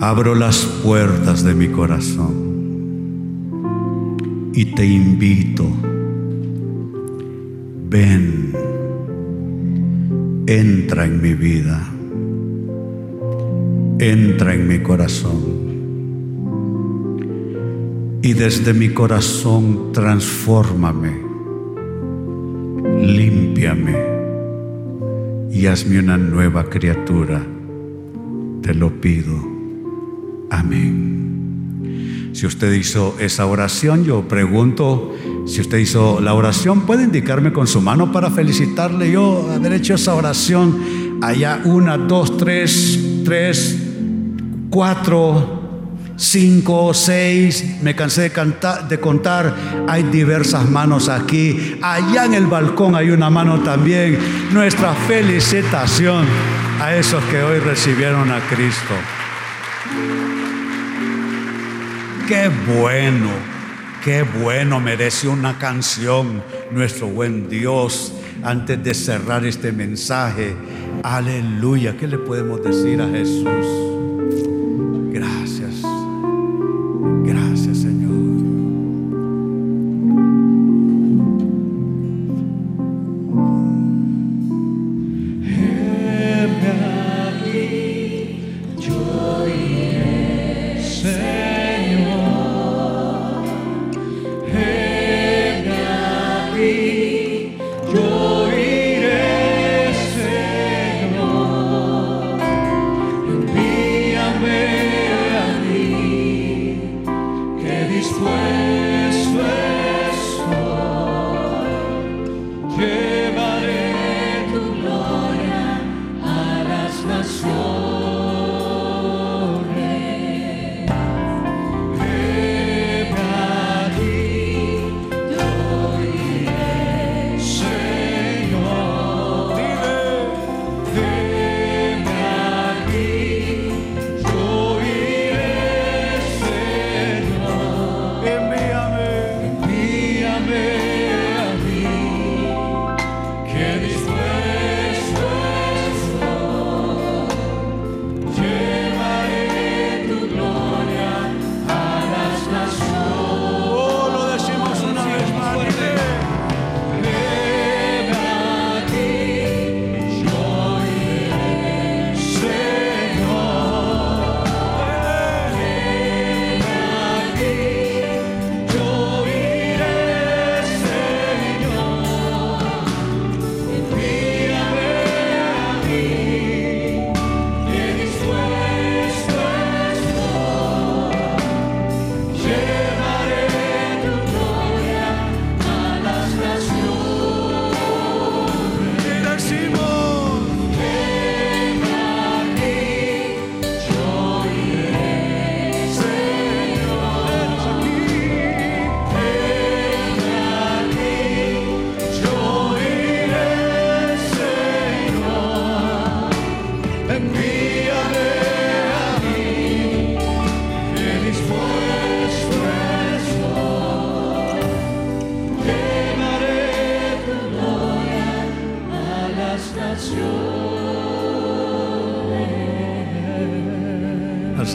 Abro 0.00 0.34
las 0.34 0.64
puertas 0.82 1.44
de 1.44 1.54
mi 1.54 1.68
corazón 1.68 2.46
y 4.54 4.64
te 4.64 4.86
invito, 4.86 5.66
ven, 7.88 8.52
entra 10.46 11.04
en 11.04 11.22
mi 11.22 11.34
vida, 11.34 11.86
entra 13.98 14.54
en 14.54 14.68
mi 14.68 14.78
corazón 14.80 15.66
y 18.22 18.32
desde 18.32 18.74
mi 18.74 18.88
corazón 18.88 19.92
transfórmame, 19.92 21.12
límpiame 23.00 23.94
y 25.50 25.66
hazme 25.66 26.00
una 26.00 26.18
nueva 26.18 26.64
criatura. 26.64 27.40
Te 28.62 28.74
lo 28.74 29.00
pido. 29.00 29.32
Amén. 30.50 32.30
Si 32.32 32.46
usted 32.46 32.72
hizo 32.74 33.16
esa 33.20 33.46
oración, 33.46 34.04
yo 34.04 34.28
pregunto, 34.28 35.14
si 35.46 35.60
usted 35.60 35.78
hizo 35.78 36.20
la 36.20 36.34
oración, 36.34 36.82
puede 36.82 37.04
indicarme 37.04 37.52
con 37.52 37.66
su 37.66 37.80
mano 37.80 38.12
para 38.12 38.30
felicitarle 38.30 39.10
yo 39.10 39.50
haber 39.54 39.72
hecho 39.72 39.94
esa 39.94 40.14
oración. 40.14 41.18
Allá 41.22 41.60
una, 41.64 41.96
dos, 41.96 42.36
tres, 42.36 43.22
tres, 43.24 43.78
cuatro. 44.70 45.54
cinco 46.18 46.94
seis, 46.94 47.76
me 47.82 47.94
cansé 47.94 48.30
de, 48.30 48.32
de 48.88 48.98
contar, 48.98 49.54
hay 49.86 50.02
diversas 50.04 50.66
manos 50.70 51.10
aquí. 51.10 51.76
Allá 51.82 52.24
en 52.24 52.32
el 52.32 52.46
balcón 52.46 52.94
hay 52.94 53.10
una 53.10 53.28
mano 53.28 53.60
también. 53.60 54.18
Nuestra 54.50 54.94
felicitación 54.94 56.24
a 56.80 56.96
esos 56.96 57.22
que 57.24 57.42
hoy 57.42 57.58
recibieron 57.58 58.30
a 58.30 58.40
Cristo. 58.48 58.94
Qué 62.26 62.50
bueno, 62.78 63.28
qué 64.06 64.22
bueno 64.22 64.78
merece 64.78 65.26
una 65.26 65.58
canción 65.58 66.40
nuestro 66.70 67.08
buen 67.08 67.48
Dios 67.48 68.12
antes 68.44 68.80
de 68.84 68.94
cerrar 68.94 69.44
este 69.44 69.72
mensaje. 69.72 70.54
Aleluya, 71.02 71.96
¿qué 71.96 72.06
le 72.06 72.16
podemos 72.16 72.62
decir 72.62 73.02
a 73.02 73.08
Jesús? 73.08 73.95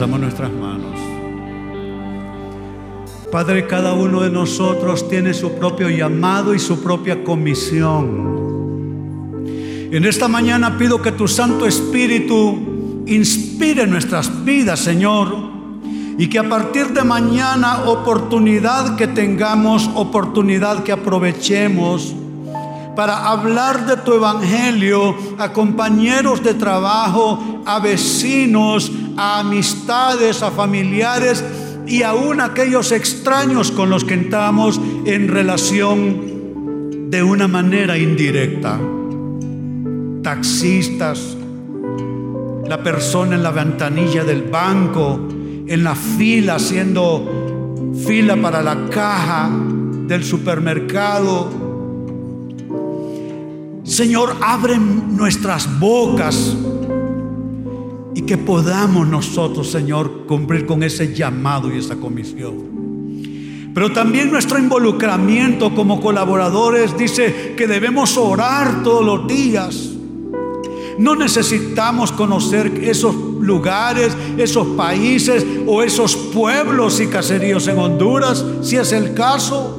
Nuestras 0.00 0.50
manos. 0.50 0.98
Padre, 3.30 3.66
cada 3.66 3.92
uno 3.92 4.22
de 4.22 4.30
nosotros 4.30 5.06
tiene 5.08 5.34
su 5.34 5.52
propio 5.52 5.90
llamado 5.90 6.54
y 6.54 6.58
su 6.58 6.82
propia 6.82 7.22
comisión. 7.22 8.32
En 9.92 10.04
esta 10.04 10.28
mañana 10.28 10.78
pido 10.78 11.02
que 11.02 11.12
tu 11.12 11.28
Santo 11.28 11.66
Espíritu 11.66 13.04
inspire 13.06 13.86
nuestras 13.86 14.44
vidas, 14.44 14.80
Señor, 14.80 15.36
y 16.18 16.26
que 16.28 16.38
a 16.38 16.48
partir 16.48 16.88
de 16.88 17.04
mañana 17.04 17.84
oportunidad 17.84 18.96
que 18.96 19.06
tengamos, 19.06 19.90
oportunidad 19.94 20.82
que 20.82 20.92
aprovechemos, 20.92 22.14
para 22.96 23.28
hablar 23.28 23.86
de 23.86 23.96
tu 23.98 24.14
evangelio 24.14 25.14
a 25.38 25.52
compañeros 25.52 26.42
de 26.42 26.54
trabajo, 26.54 27.62
a 27.64 27.78
vecinos, 27.78 28.90
a 29.16 29.40
amistades, 29.40 30.42
a 30.42 30.50
familiares 30.50 31.44
y 31.86 32.02
aún 32.02 32.40
aquellos 32.40 32.92
extraños 32.92 33.70
con 33.70 33.90
los 33.90 34.04
que 34.04 34.14
entramos 34.14 34.80
en 35.04 35.28
relación 35.28 37.10
de 37.10 37.22
una 37.22 37.48
manera 37.48 37.98
indirecta. 37.98 38.78
Taxistas, 40.22 41.36
la 42.66 42.82
persona 42.82 43.34
en 43.34 43.42
la 43.42 43.50
ventanilla 43.50 44.24
del 44.24 44.42
banco, 44.42 45.28
en 45.66 45.84
la 45.84 45.94
fila 45.94 46.54
haciendo 46.54 47.92
fila 48.06 48.36
para 48.36 48.62
la 48.62 48.88
caja 48.88 49.50
del 50.06 50.24
supermercado, 50.24 51.62
Señor, 53.84 54.36
abre 54.40 54.78
nuestras 54.78 55.68
bocas 55.78 56.56
y 58.14 58.22
que 58.22 58.36
podamos 58.36 59.08
nosotros, 59.08 59.70
Señor, 59.70 60.26
cumplir 60.26 60.66
con 60.66 60.82
ese 60.82 61.14
llamado 61.14 61.72
y 61.72 61.78
esa 61.78 61.96
comisión. 61.96 62.72
Pero 63.74 63.92
también 63.92 64.30
nuestro 64.30 64.58
involucramiento 64.58 65.74
como 65.74 66.00
colaboradores 66.00 66.96
dice 66.96 67.54
que 67.56 67.66
debemos 67.66 68.16
orar 68.18 68.82
todos 68.82 69.04
los 69.04 69.26
días. 69.26 69.90
No 70.98 71.16
necesitamos 71.16 72.12
conocer 72.12 72.70
esos 72.84 73.14
lugares, 73.40 74.14
esos 74.36 74.66
países 74.76 75.44
o 75.66 75.82
esos 75.82 76.14
pueblos 76.14 77.00
y 77.00 77.06
caseríos 77.06 77.66
en 77.66 77.78
Honduras, 77.78 78.44
si 78.60 78.76
es 78.76 78.92
el 78.92 79.14
caso. 79.14 79.78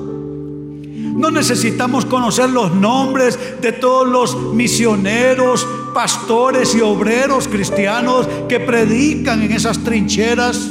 No 1.16 1.30
necesitamos 1.30 2.06
conocer 2.06 2.50
los 2.50 2.74
nombres 2.74 3.38
de 3.62 3.72
todos 3.72 4.08
los 4.08 4.54
misioneros, 4.54 5.68
pastores 5.94 6.76
y 6.76 6.82
obreros 6.82 7.48
cristianos 7.48 8.28
que 8.50 8.60
predican 8.60 9.42
en 9.42 9.52
esas 9.52 9.80
trincheras. 9.80 10.70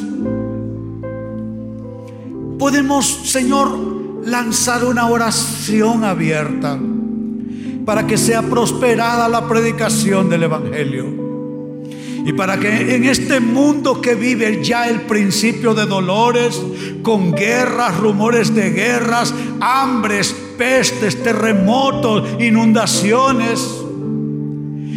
Podemos, 2.58 3.06
Señor, 3.06 3.92
lanzar 4.24 4.84
una 4.84 5.08
oración 5.08 6.04
abierta 6.04 6.78
para 7.84 8.06
que 8.06 8.16
sea 8.16 8.42
prosperada 8.42 9.28
la 9.28 9.48
predicación 9.48 10.28
del 10.28 10.44
Evangelio. 10.44 11.22
Y 12.24 12.32
para 12.34 12.58
que 12.60 12.94
en 12.94 13.04
este 13.04 13.40
mundo 13.40 14.00
que 14.00 14.14
vive 14.14 14.62
ya 14.62 14.88
el 14.88 15.02
principio 15.02 15.74
de 15.74 15.86
dolores, 15.86 16.60
con 17.02 17.32
guerras, 17.32 17.98
rumores 17.98 18.54
de 18.54 18.70
guerras, 18.70 19.34
hambres, 19.60 20.32
pestes, 20.56 21.20
terremotos, 21.20 22.40
inundaciones, 22.40 23.81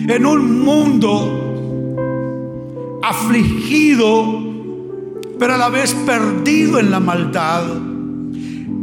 en 0.07 0.25
un 0.25 0.61
mundo 0.61 1.41
afligido 3.01 4.45
pero 5.37 5.53
a 5.53 5.57
la 5.57 5.69
vez 5.69 5.93
perdido 5.93 6.79
en 6.79 6.91
la 6.91 6.99
maldad. 6.99 7.63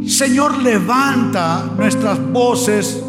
Señor, 0.05 0.61
levanta 0.61 1.73
nuestras 1.77 2.19
voces 2.31 3.03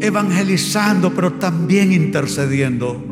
evangelizando, 0.00 1.14
pero 1.14 1.34
también 1.34 1.92
intercediendo 1.92 3.02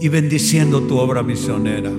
y 0.00 0.08
bendiciendo 0.08 0.82
tu 0.82 0.96
obra 0.96 1.22
misionera. 1.22 1.90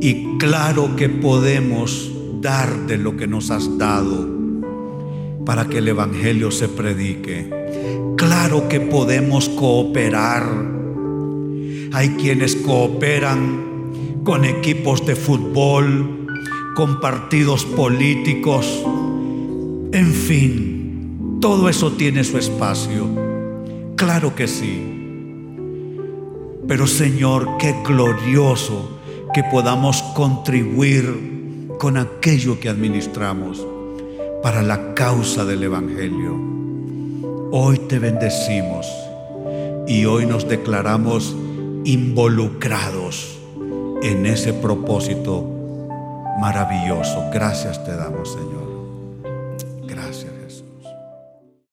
Y 0.00 0.38
claro 0.38 0.94
que 0.96 1.08
podemos 1.08 2.12
dar 2.40 2.86
de 2.86 2.98
lo 2.98 3.16
que 3.16 3.26
nos 3.26 3.50
has 3.50 3.76
dado 3.76 4.39
para 5.50 5.66
que 5.66 5.78
el 5.78 5.88
Evangelio 5.88 6.52
se 6.52 6.68
predique. 6.68 7.50
Claro 8.16 8.68
que 8.68 8.78
podemos 8.78 9.48
cooperar. 9.48 10.44
Hay 11.92 12.10
quienes 12.10 12.54
cooperan 12.54 14.22
con 14.22 14.44
equipos 14.44 15.04
de 15.04 15.16
fútbol, 15.16 16.28
con 16.76 17.00
partidos 17.00 17.64
políticos, 17.64 18.84
en 19.90 20.12
fin, 20.12 21.38
todo 21.40 21.68
eso 21.68 21.90
tiene 21.94 22.22
su 22.22 22.38
espacio. 22.38 23.08
Claro 23.96 24.36
que 24.36 24.46
sí. 24.46 24.84
Pero 26.68 26.86
Señor, 26.86 27.56
qué 27.58 27.74
glorioso 27.84 29.00
que 29.34 29.42
podamos 29.50 30.00
contribuir 30.14 31.66
con 31.76 31.96
aquello 31.96 32.60
que 32.60 32.68
administramos 32.68 33.66
para 34.42 34.62
la 34.62 34.94
causa 34.94 35.44
del 35.44 35.62
Evangelio. 35.62 36.34
Hoy 37.52 37.78
te 37.88 37.98
bendecimos 37.98 38.86
y 39.86 40.04
hoy 40.06 40.24
nos 40.26 40.48
declaramos 40.48 41.36
involucrados 41.84 43.38
en 44.02 44.26
ese 44.26 44.52
propósito 44.52 45.44
maravilloso. 46.40 47.24
Gracias 47.32 47.84
te 47.84 47.94
damos, 47.94 48.32
Señor. 48.32 48.69